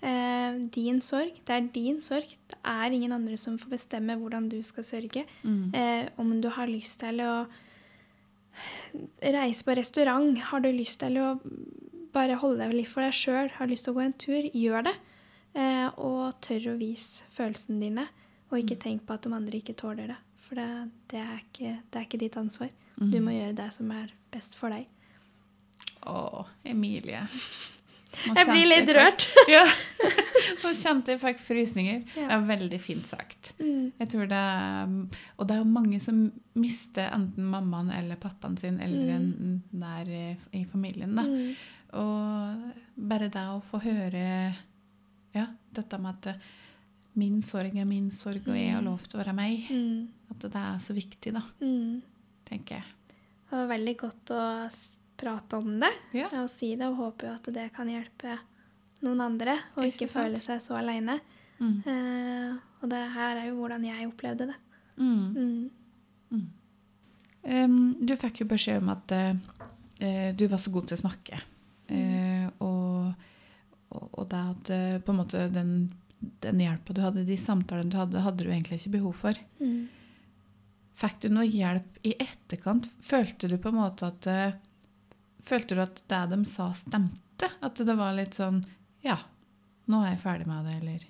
Eh, 0.00 0.60
din 0.74 1.00
sorg. 1.04 1.40
Det 1.46 1.56
er 1.56 1.72
din 1.72 2.00
sorg. 2.04 2.36
Det 2.50 2.60
er 2.60 2.92
ingen 2.92 3.16
andre 3.16 3.38
som 3.40 3.58
får 3.60 3.76
bestemme 3.78 4.18
hvordan 4.20 4.50
du 4.52 4.60
skal 4.66 4.86
sørge. 4.86 5.24
Mm. 5.42 5.72
om 6.20 6.40
du 6.40 6.48
har 6.48 6.68
lyst 6.68 7.00
til 7.00 7.20
å 7.24 7.46
reise 9.22 9.64
på 9.64 9.76
restaurant, 9.78 10.36
har 10.50 10.60
du 10.60 10.68
lyst 10.72 11.00
til 11.00 11.16
å 11.20 11.28
bare 12.14 12.36
holde 12.40 12.62
deg 12.64 12.74
litt 12.74 12.88
for 12.90 13.04
deg 13.04 13.14
sjøl, 13.16 13.50
har 13.58 13.70
lyst 13.70 13.86
til 13.86 13.94
å 13.94 13.98
gå 13.98 14.04
en 14.04 14.16
tur, 14.20 14.48
gjør 14.54 14.86
det. 14.88 14.94
Eh, 15.58 15.88
og 15.98 16.36
tør 16.44 16.68
å 16.72 16.78
vise 16.78 17.24
følelsene 17.34 17.80
dine, 17.82 18.06
og 18.50 18.58
ikke 18.60 18.78
tenk 18.82 19.02
på 19.06 19.16
at 19.16 19.26
de 19.26 19.32
andre 19.34 19.58
ikke 19.60 19.74
tåler 19.78 20.12
det. 20.12 20.18
For 20.46 20.58
det, 20.58 20.68
det, 21.12 21.18
er, 21.22 21.42
ikke, 21.44 21.74
det 21.90 21.98
er 22.00 22.06
ikke 22.08 22.18
ditt 22.24 22.36
ansvar. 22.40 22.70
Du 23.00 23.16
må 23.24 23.32
gjøre 23.32 23.54
det 23.56 23.68
som 23.72 23.90
er 23.96 24.10
best 24.34 24.54
for 24.58 24.68
deg. 24.74 24.84
Å, 26.10 26.44
Emilie. 26.68 27.22
Nå 28.26 28.34
Jeg 28.34 28.46
blir 28.48 28.66
litt 28.66 28.88
fikk- 28.88 28.96
rørt. 28.98 29.24
Ja. 29.48 29.62
Nå 30.64 30.72
kjente 30.74 31.12
jeg 31.14 31.20
fikk 31.22 31.42
frysninger. 31.46 32.00
Ja. 32.18 32.26
Det 32.26 32.36
er 32.36 32.46
veldig 32.48 32.80
fint 32.82 33.06
sagt. 33.06 33.52
Mm. 33.62 33.92
Jeg 34.00 34.10
tror 34.10 34.26
det 34.32 34.40
er, 34.40 34.94
Og 35.38 35.46
det 35.46 35.54
er 35.56 35.60
jo 35.62 35.68
mange 35.70 36.00
som 36.02 36.18
mister 36.58 37.06
enten 37.14 37.46
mammaen 37.52 37.92
eller 37.94 38.18
pappaen 38.20 38.58
sin 38.60 38.80
eller 38.82 39.14
en 39.14 39.62
nær 39.70 40.10
i, 40.10 40.24
i 40.58 40.64
familien. 40.72 41.14
da. 41.16 41.22
Mm. 41.28 41.54
Og 41.92 42.72
bare 43.10 43.28
det 43.32 43.42
å 43.50 43.60
få 43.66 43.80
høre 43.82 44.54
ja, 45.34 45.46
dette 45.74 45.98
med 45.98 46.26
at 46.26 46.36
min 47.18 47.40
sorg 47.42 47.74
er 47.76 47.84
min 47.88 48.10
sorg, 48.14 48.46
og 48.46 48.54
jeg 48.56 48.72
har 48.74 48.82
lov 48.86 49.02
til 49.08 49.18
å 49.18 49.22
være 49.24 49.34
meg. 49.34 49.66
Mm. 49.70 50.08
At 50.30 50.44
det 50.46 50.54
er 50.62 50.78
så 50.78 50.94
viktig, 50.94 51.32
da, 51.34 51.42
Mm. 51.60 52.02
tenker 52.46 52.76
jeg. 52.76 52.84
Det 53.50 53.58
var 53.58 53.66
veldig 53.76 53.96
godt 53.98 54.30
å 54.30 54.44
prate 55.18 55.56
om 55.58 55.80
det 55.80 55.90
Ja. 56.14 56.28
og 56.42 56.48
si 56.50 56.76
det, 56.76 56.86
og 56.86 56.96
håper 56.96 57.26
jo 57.28 57.34
at 57.34 57.52
det 57.52 57.72
kan 57.72 57.88
hjelpe 57.88 58.38
noen 59.02 59.20
andre, 59.20 59.58
og 59.76 59.84
Ikke 59.84 60.04
ikke 60.06 60.12
føle 60.12 60.40
seg 60.40 60.60
så 60.60 60.76
aleine. 60.78 61.20
Mm. 61.60 61.82
Eh, 61.86 62.56
og 62.82 62.88
det 62.88 63.10
her 63.12 63.36
er 63.36 63.48
jo 63.48 63.56
hvordan 63.56 63.84
jeg 63.84 64.08
opplevde 64.08 64.46
det. 64.46 64.56
Mm. 64.96 65.70
Mm. 66.30 66.50
Um, 67.42 67.96
du 68.04 68.14
fikk 68.16 68.40
jo 68.42 68.46
beskjed 68.46 68.82
om 68.82 68.90
at 68.92 69.12
uh, 69.12 70.32
du 70.36 70.46
var 70.48 70.58
så 70.58 70.70
god 70.72 70.86
til 70.90 70.98
å 70.98 71.00
snakke. 71.00 71.40
Og, 73.90 74.06
og, 74.12 74.26
det 74.30 74.40
at 74.52 74.70
eh, 74.74 74.98
på 75.02 75.12
en 75.12 75.20
måte 75.20 75.46
den, 75.52 75.72
den 76.44 76.62
hjelpa 76.62 76.94
du 76.94 77.02
hadde, 77.02 77.26
de 77.26 77.38
samtalene 77.40 77.90
du 77.90 77.98
hadde, 77.98 78.22
hadde 78.24 78.46
du 78.46 78.50
egentlig 78.52 78.80
ikke 78.80 78.96
behov 78.98 79.16
for. 79.24 79.40
Mm. 79.62 79.88
Fikk 81.00 81.22
du 81.24 81.30
noe 81.32 81.48
hjelp 81.48 82.02
i 82.06 82.14
etterkant? 82.20 82.86
Følte 83.02 83.48
du 83.50 83.56
på 83.58 83.72
en 83.72 83.80
måte 83.80 84.10
at 84.10 84.30
eh, 84.30 84.58
Følte 85.50 85.74
du 85.74 85.80
at 85.80 86.02
det 86.12 86.18
de 86.30 86.36
sa, 86.46 86.66
stemte? 86.76 87.48
At 87.64 87.80
det 87.80 87.94
var 87.96 88.12
litt 88.14 88.36
sånn 88.36 88.60
Ja, 89.02 89.16
nå 89.88 90.02
er 90.04 90.12
jeg 90.12 90.20
ferdig 90.26 90.50
med 90.50 90.68
det, 90.68 90.76
eller 90.82 91.08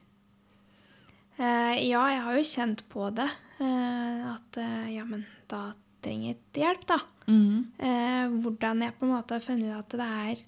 Eh, 1.40 1.76
ja, 1.88 2.02
jeg 2.12 2.20
har 2.20 2.34
jo 2.36 2.44
kjent 2.44 2.82
på 2.92 3.06
det. 3.16 3.24
At 3.64 4.58
ja, 4.92 5.06
men 5.08 5.22
da 5.48 5.70
trenger 6.04 6.34
jeg 6.34 6.60
hjelp, 6.60 6.82
da. 6.84 6.98
Mm. 7.30 8.40
hvordan 8.44 8.82
jeg 8.84 8.94
på 8.98 9.06
en 9.06 9.12
måte 9.14 9.38
har 9.38 9.44
funnet 9.44 9.70
ut 9.70 9.78
at 9.78 9.96
det 9.96 10.08
er 10.26 10.42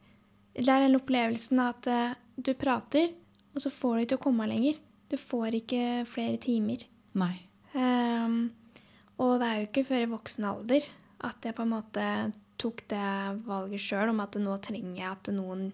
Det 0.54 0.68
er 0.68 0.84
den 0.84 0.98
opplevelsen 0.98 1.60
at 1.64 1.86
eh, 1.88 2.14
du 2.36 2.52
prater, 2.58 3.12
og 3.54 3.62
så 3.64 3.70
får 3.72 3.94
du 3.96 4.02
ikke 4.06 4.18
å 4.20 4.24
komme 4.26 4.48
lenger. 4.50 4.78
Du 5.12 5.16
får 5.20 5.56
ikke 5.60 5.84
flere 6.08 6.38
timer. 6.40 6.84
Nei. 7.20 7.34
Um, 7.72 8.50
og 9.20 9.38
det 9.40 9.48
er 9.48 9.58
jo 9.60 9.68
ikke 9.68 9.84
før 9.88 10.04
i 10.04 10.10
voksen 10.12 10.44
alder 10.48 10.86
at 11.24 11.44
jeg 11.46 11.54
på 11.56 11.64
en 11.64 11.72
måte 11.72 12.06
tok 12.60 12.82
det 12.90 13.04
valget 13.46 13.80
sjøl 13.80 14.10
om 14.12 14.20
at 14.24 14.36
nå 14.40 14.56
trenger 14.64 14.98
jeg 14.98 15.08
at 15.10 15.30
noen 15.34 15.68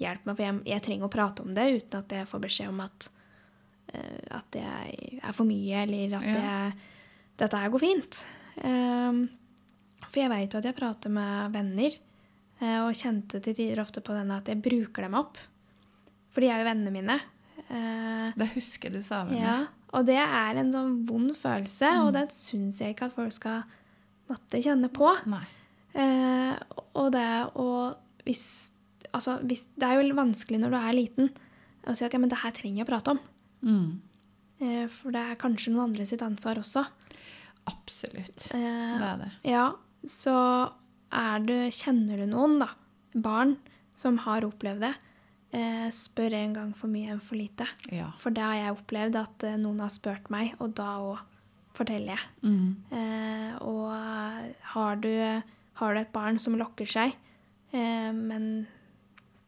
hjelper 0.00 0.28
meg. 0.30 0.36
For 0.38 0.44
jeg, 0.46 0.60
jeg 0.72 0.84
trenger 0.86 1.08
å 1.08 1.12
prate 1.12 1.44
om 1.44 1.52
det 1.56 1.66
uten 1.78 1.98
at 2.00 2.14
jeg 2.16 2.28
får 2.30 2.44
beskjed 2.46 2.72
om 2.72 2.80
at, 2.84 3.08
uh, 3.94 4.38
at 4.38 4.48
det 4.56 4.64
er 4.68 5.36
for 5.36 5.48
mye, 5.48 5.84
eller 5.84 6.16
at 6.20 6.28
Ja. 6.28 6.38
jeg, 6.46 6.88
dette 7.42 7.60
her 7.64 7.72
går 7.72 7.82
fint. 7.82 8.22
Um, 8.62 9.24
for 10.08 10.20
jeg 10.20 10.32
veit 10.32 10.52
jo 10.52 10.60
at 10.60 10.68
jeg 10.68 10.76
prater 10.76 11.12
med 11.12 11.54
venner, 11.56 11.96
og 12.84 12.94
kjente 12.94 13.40
til 13.42 13.54
tider 13.58 13.80
ofte 13.82 14.00
på 14.04 14.14
denne 14.14 14.36
at 14.38 14.46
jeg 14.50 14.60
bruker 14.62 15.02
dem 15.06 15.14
opp. 15.18 15.38
For 16.32 16.40
de 16.40 16.48
er 16.48 16.62
jo 16.62 16.68
vennene 16.70 16.92
mine. 16.94 17.20
Eh, 17.68 18.32
Det 18.36 18.48
husker 18.54 18.90
du 18.92 19.00
sa 19.02 19.24
vel? 19.24 19.38
ja, 19.40 19.66
og 19.92 20.06
det 20.06 20.16
er 20.16 20.56
en 20.60 20.72
sånn 20.72 21.06
vond 21.06 21.34
følelse, 21.36 21.88
Mm. 21.92 22.06
og 22.06 22.12
den 22.14 22.28
syns 22.28 22.78
jeg 22.80 22.94
ikke 22.94 23.06
at 23.10 23.12
folk 23.16 23.32
skal 23.32 23.64
måtte 24.30 24.62
kjenne 24.62 24.88
på. 24.88 25.10
Nei. 25.26 25.44
Eh, 25.94 26.56
og 26.94 27.12
det 27.12 27.26
å 27.54 27.94
hvis, 28.24 28.70
altså, 29.12 29.40
hvis, 29.44 29.66
Det 29.76 29.82
er 29.88 30.00
jo 30.00 30.14
vanskelig 30.14 30.58
når 30.60 30.70
du 30.70 30.76
er 30.76 30.92
liten 30.94 31.30
å 31.86 31.94
si 31.96 32.04
at 32.04 32.12
ja, 32.14 32.18
men 32.18 32.28
det 32.30 32.38
her 32.38 32.50
trenger 32.52 32.78
jeg 32.78 32.86
å 32.86 32.90
prate 32.92 33.10
om. 33.10 33.20
Mm. 33.64 34.00
Eh, 34.60 34.86
for 34.88 35.10
det 35.10 35.20
er 35.20 35.34
kanskje 35.36 35.72
noen 35.72 35.90
andre 35.90 36.06
sitt 36.06 36.20
ansvar 36.22 36.56
også. 36.62 36.86
Absolutt. 37.66 38.48
Eh, 38.54 38.98
Det 38.98 39.02
er 39.08 39.18
det. 39.18 39.30
ja, 39.44 39.72
så 40.06 40.72
du, 41.46 41.56
kjenner 41.70 42.22
du 42.22 42.26
noen, 42.30 42.58
da, 42.62 42.70
barn 43.12 43.56
som 43.98 44.18
har 44.24 44.46
opplevd 44.46 44.86
det, 44.86 44.92
eh, 45.56 45.88
spør 45.92 46.34
en 46.38 46.54
gang 46.56 46.70
for 46.76 46.92
mye 46.92 47.12
enn 47.12 47.20
for 47.22 47.38
lite. 47.38 47.66
Ja. 47.92 48.10
For 48.22 48.34
det 48.34 48.44
har 48.44 48.58
jeg 48.58 48.76
opplevd 48.78 49.18
at 49.20 49.46
eh, 49.46 49.58
noen 49.60 49.82
har 49.84 49.92
spurt 49.92 50.30
meg, 50.32 50.54
og 50.58 50.74
da 50.78 50.88
òg 51.02 51.20
forteller 51.76 52.16
jeg. 52.16 52.30
Mm. 52.44 52.70
Eh, 52.92 53.50
og 53.64 53.92
har 54.74 55.02
du, 55.02 55.12
har 55.80 55.94
du 55.94 56.00
et 56.00 56.14
barn 56.14 56.40
som 56.40 56.56
lokker 56.58 56.88
seg, 56.88 57.14
eh, 57.72 58.10
men 58.12 58.66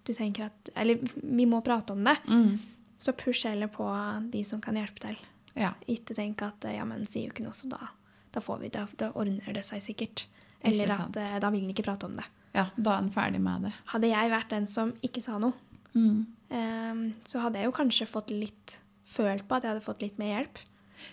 du 0.05 0.13
tenker 0.13 0.51
at 0.51 0.69
Eller 0.77 1.01
vi 1.01 1.47
må 1.49 1.63
prate 1.65 1.95
om 1.95 2.05
det. 2.05 2.19
Mm. 2.29 2.59
Så 3.01 3.15
push 3.17 3.47
heller 3.49 3.71
på 3.73 3.87
de 4.33 4.43
som 4.45 4.61
kan 4.61 4.77
hjelpe 4.77 5.01
til. 5.01 5.17
Ja. 5.57 5.73
Ikke 5.89 6.17
tenk 6.17 6.43
at 6.45 6.65
ja, 6.69 6.85
men 6.85 7.07
sier 7.09 7.29
jo 7.29 7.33
ikke 7.33 7.47
noe, 7.47 7.57
så 7.57 7.71
da, 7.73 7.89
da 8.35 8.43
får 8.45 8.61
vi 8.61 8.73
det. 8.75 8.85
Da 9.01 9.13
ordner 9.17 9.57
det 9.57 9.65
seg 9.65 9.85
sikkert. 9.85 10.27
Eller 10.65 10.91
at 10.95 11.17
eh, 11.17 11.39
da 11.41 11.51
vil 11.51 11.61
han 11.67 11.71
ikke 11.75 11.85
prate 11.85 12.05
om 12.07 12.17
det. 12.17 12.25
ja, 12.55 12.69
da 12.77 12.91
er 12.93 13.01
han 13.03 13.11
ferdig 13.11 13.41
med 13.41 13.63
det. 13.69 13.73
Hadde 13.93 14.09
jeg 14.09 14.31
vært 14.31 14.49
den 14.51 14.67
som 14.71 14.93
ikke 15.03 15.23
sa 15.23 15.39
noe, 15.39 15.53
Mm. 15.95 16.27
eh, 16.51 17.13
så 17.29 17.41
hadde 17.41 17.59
jeg 17.61 17.65
jo 17.67 17.73
kanskje 17.73 18.07
fått 18.07 18.31
litt 18.31 18.79
følt 19.07 19.47
på 19.47 19.57
at 19.57 19.63
jeg 19.63 19.71
hadde 19.75 19.85
fått 19.85 20.03
litt 20.03 20.19
mer 20.19 20.33
hjelp. 20.43 20.59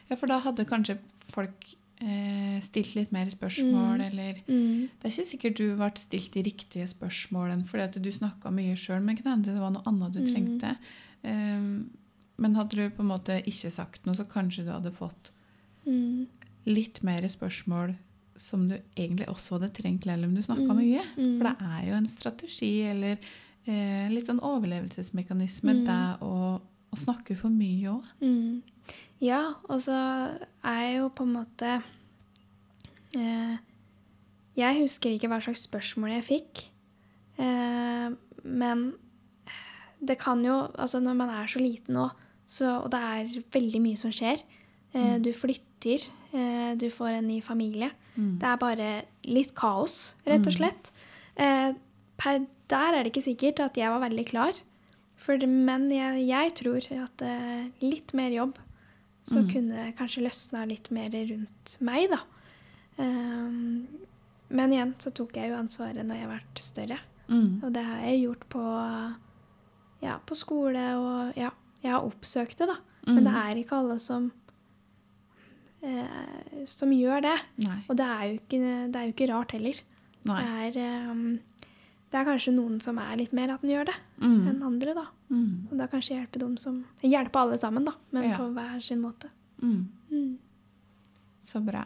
Ja, 0.10 0.16
for 0.16 0.28
da 0.28 0.40
hadde 0.40 0.66
kanskje 0.66 0.98
folk 1.30 1.76
eh, 2.02 2.60
stilt 2.62 2.96
litt 2.96 3.12
mer 3.12 3.26
spørsmål, 3.30 4.00
Mm. 4.00 4.06
eller 4.12 4.34
Mm. 4.48 4.90
Det 5.00 5.06
er 5.06 5.10
ikke 5.22 5.32
sikkert 5.32 5.56
du 5.58 5.76
ble 5.76 5.92
stilt 5.96 6.32
de 6.34 6.42
riktige 6.44 6.88
spørsmålene 6.90 7.64
fordi 7.68 7.84
at 7.84 8.02
du 8.02 8.10
snakka 8.12 8.50
mye 8.52 8.74
sjøl, 8.76 9.04
men 9.04 9.18
kan 9.18 9.34
hende 9.34 9.54
det 9.54 9.60
var 9.62 9.70
noe 9.70 9.84
annet 9.86 10.14
du 10.14 10.20
Mm. 10.22 10.34
trengte. 10.34 10.78
Um, 11.24 11.92
men 12.40 12.56
hadde 12.56 12.72
du 12.76 12.90
på 12.90 13.02
en 13.02 13.08
måte 13.08 13.44
ikke 13.46 13.70
sagt 13.72 14.06
noe, 14.08 14.16
så 14.16 14.26
kanskje 14.26 14.66
du 14.66 14.72
hadde 14.72 14.92
fått 14.92 15.30
Mm. 15.86 16.26
litt 16.66 17.04
mer 17.04 17.22
spørsmål 17.22 17.96
som 18.42 18.64
du 18.70 18.76
egentlig 18.98 19.28
også 19.30 19.60
hadde 19.60 19.70
trengt, 19.78 20.04
selv 20.10 20.26
om 20.26 20.34
du 20.36 20.42
snakka 20.42 20.66
Mm. 20.74 20.78
mye. 20.82 21.04
Mm. 21.16 21.38
For 21.38 21.48
det 21.48 21.56
er 21.62 21.88
jo 21.90 21.96
en 22.00 22.08
strategi 22.10 22.72
eller 22.90 23.18
eh, 23.68 24.10
litt 24.10 24.26
sånn 24.28 24.40
overlevelsesmekanisme, 24.42 25.76
Mm. 25.76 25.86
det 25.86 26.22
å, 26.26 26.60
å 26.92 26.98
snakke 26.98 27.36
for 27.38 27.50
mye 27.54 27.92
òg. 27.94 28.04
Mm. 28.22 28.62
Ja, 29.22 29.54
og 29.70 29.80
så 29.86 29.94
er 30.66 30.80
jeg 30.82 30.96
jo 30.98 31.10
på 31.14 31.24
en 31.28 31.34
måte 31.36 31.76
eh, 33.16 33.58
Jeg 34.58 34.82
husker 34.82 35.14
ikke 35.14 35.30
hva 35.32 35.40
slags 35.44 35.64
spørsmål 35.68 36.16
jeg 36.18 36.26
fikk. 36.28 36.64
Eh, 37.40 38.10
men 38.44 38.82
det 40.02 40.18
kan 40.20 40.44
jo 40.44 40.58
Altså, 40.76 41.00
når 41.00 41.16
man 41.16 41.30
er 41.30 41.46
så 41.48 41.62
liten 41.62 41.96
nå, 41.96 42.10
så, 42.48 42.82
og 42.84 42.90
det 42.92 43.00
er 43.00 43.44
veldig 43.54 43.82
mye 43.82 43.98
som 43.98 44.12
skjer 44.12 44.42
eh, 44.42 45.18
Mm. 45.18 45.22
Du 45.24 45.32
flytter, 45.32 46.04
eh, 46.34 46.76
du 46.76 46.90
får 46.92 47.20
en 47.20 47.28
ny 47.28 47.40
familie. 47.42 47.92
Mm. 48.18 48.40
Det 48.40 48.48
er 48.48 48.58
bare 48.58 49.04
litt 49.24 49.54
kaos, 49.56 50.14
rett 50.26 50.46
og 50.48 50.52
Mm. 50.54 50.58
slett. 50.58 50.92
Eh, 51.38 51.74
per 52.18 52.46
der 52.70 52.94
er 52.94 53.04
det 53.04 53.12
ikke 53.14 53.24
sikkert 53.36 53.60
at 53.60 53.76
jeg 53.76 53.90
var 53.90 54.00
veldig 54.10 54.26
klar. 54.28 54.54
For, 55.18 55.38
men 55.38 55.90
jeg, 55.92 56.28
jeg 56.28 56.54
tror 56.56 57.04
at 57.04 57.22
eh, 57.22 57.70
litt 57.82 58.14
mer 58.14 58.30
jobb, 58.32 58.58
så 59.24 59.42
Mm. 59.44 59.50
kunne 59.54 59.76
det 59.86 59.96
kanskje 59.98 60.24
løsna 60.26 60.66
litt 60.68 60.90
mer 60.92 61.10
rundt 61.12 61.78
meg, 61.80 62.10
da. 62.10 62.20
Um, 62.98 63.88
men 64.50 64.72
igjen 64.74 64.94
så 65.00 65.12
tok 65.14 65.34
jeg 65.38 65.50
jo 65.52 65.56
ansvaret 65.58 66.04
når 66.06 66.16
jeg 66.20 66.28
ble 66.28 66.42
større. 66.56 67.00
Mm. 67.30 67.64
Og 67.64 67.72
det 67.74 67.84
har 67.86 68.02
jeg 68.04 68.24
gjort 68.26 68.50
på, 68.50 68.64
ja, 70.02 70.18
på 70.26 70.36
skole, 70.36 70.84
og 70.98 71.38
ja, 71.40 71.52
jeg 71.84 71.92
har 71.94 72.02
oppsøkt 72.08 72.58
det, 72.58 72.68
da. 72.68 72.78
Men 73.08 73.24
det 73.24 73.34
Mm. 73.34 73.42
er 73.50 73.56
ikke 73.64 73.78
alle 73.78 74.00
som, 74.00 74.32
eh, 75.84 76.66
som 76.70 76.92
gjør 76.94 77.22
det. 77.26 77.38
Nei. 77.66 77.80
Og 77.90 77.96
det 77.98 78.06
er 78.06 78.34
ikke, 78.38 78.60
det 78.92 78.96
er 79.02 79.08
jo 79.08 79.14
ikke 79.16 79.30
rart 79.34 79.52
heller. 79.58 79.80
Det 80.24 80.38
er, 80.38 81.10
um, 81.10 81.40
det 82.12 82.20
er 82.20 82.26
kanskje 82.28 82.54
noen 82.54 82.80
som 82.84 83.00
er 83.02 83.16
litt 83.18 83.34
mer 83.34 83.54
at 83.56 83.62
den 83.64 83.72
gjør 83.74 83.86
det, 83.90 83.96
Mm. 84.22 84.48
enn 84.48 84.64
andre, 84.64 84.94
da. 84.94 85.06
Mm. 85.32 85.68
Og 85.72 85.78
da 85.80 85.88
kanskje 85.88 86.18
hjelpe 86.20 86.40
dem 86.40 86.58
som 86.58 86.84
Hjelpe 87.02 87.36
alle 87.40 87.58
sammen, 87.58 87.86
da, 87.86 87.94
men 88.12 88.30
Ja. 88.30 88.38
på 88.38 88.52
hver 88.54 88.82
sin 88.84 89.02
måte. 89.02 89.30
Mm. 89.62 89.88
Mm. 90.12 90.38
Så 91.44 91.60
bra. 91.66 91.86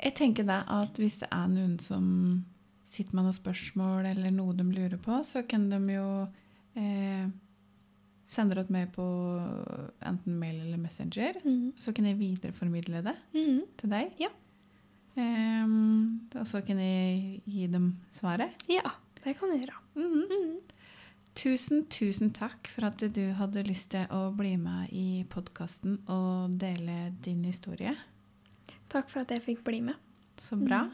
Jeg 0.00 0.14
tenker 0.14 0.46
da 0.46 0.62
at 0.68 0.94
hvis 0.96 1.18
det 1.18 1.28
er 1.32 1.48
noen 1.48 1.78
som 1.80 2.44
sitter 2.86 3.14
med 3.14 3.24
noen 3.24 3.34
spørsmål 3.36 4.06
eller 4.06 4.30
noe 4.30 4.54
de 4.56 4.64
lurer 4.64 4.96
på, 4.98 5.20
så 5.24 5.42
kan 5.46 5.68
de 5.68 5.76
jo 5.92 6.28
eh, 6.76 7.26
sende 8.28 8.54
det 8.58 8.66
med 8.68 8.86
meg 8.88 8.90
på 8.92 9.04
enten 10.04 10.34
mail 10.38 10.58
eller 10.60 10.76
Messenger. 10.82 11.38
Mm. 11.44 11.72
Så 11.80 11.94
kan 11.96 12.04
jeg 12.10 12.18
videreformidle 12.20 13.00
det 13.06 13.16
Mm. 13.34 13.62
til 13.80 13.90
deg. 13.94 14.12
Ja. 14.20 14.28
Um, 15.18 16.28
og 16.36 16.44
så 16.46 16.60
kan 16.64 16.78
jeg 16.78 17.40
gi 17.48 17.66
dem 17.66 17.96
svaret. 18.14 18.52
Ja, 18.70 18.92
det 19.24 19.36
kan 19.38 19.50
du 19.50 19.56
gjøre. 19.58 19.78
Mhm. 19.96 20.26
Mm. 20.30 20.58
Tusen, 21.38 21.84
tusen 21.86 22.32
takk 22.34 22.66
for 22.68 22.84
at 22.86 22.98
du 23.14 23.32
hadde 23.38 23.62
lyst 23.66 23.90
til 23.90 24.06
å 24.10 24.34
bli 24.36 24.56
med 24.56 24.88
i 24.92 25.24
podkasten 25.30 26.00
og 26.10 26.56
dele 26.58 27.12
din 27.22 27.44
historie. 27.44 27.94
Takk 28.90 29.08
for 29.10 29.20
at 29.20 29.30
jeg 29.30 29.42
fikk 29.44 29.62
bli 29.64 29.80
med. 29.80 29.94
Så 30.42 30.56
bra. 30.58 30.88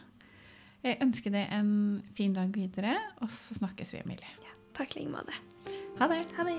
Jeg 0.84 0.98
ønsker 1.00 1.32
deg 1.32 1.48
en 1.50 2.02
fin 2.14 2.32
dag 2.36 2.52
videre, 2.52 2.94
og 3.22 3.30
så 3.32 3.54
snakkes 3.56 3.92
vi, 3.94 4.02
Emilie. 4.04 4.53
Takk 4.74 4.96
i 4.96 5.00
like 5.00 5.10
måte. 5.10 5.32
Ha 5.98 6.08
det. 6.10 6.24
Ha 6.36 6.44
det. 6.44 6.58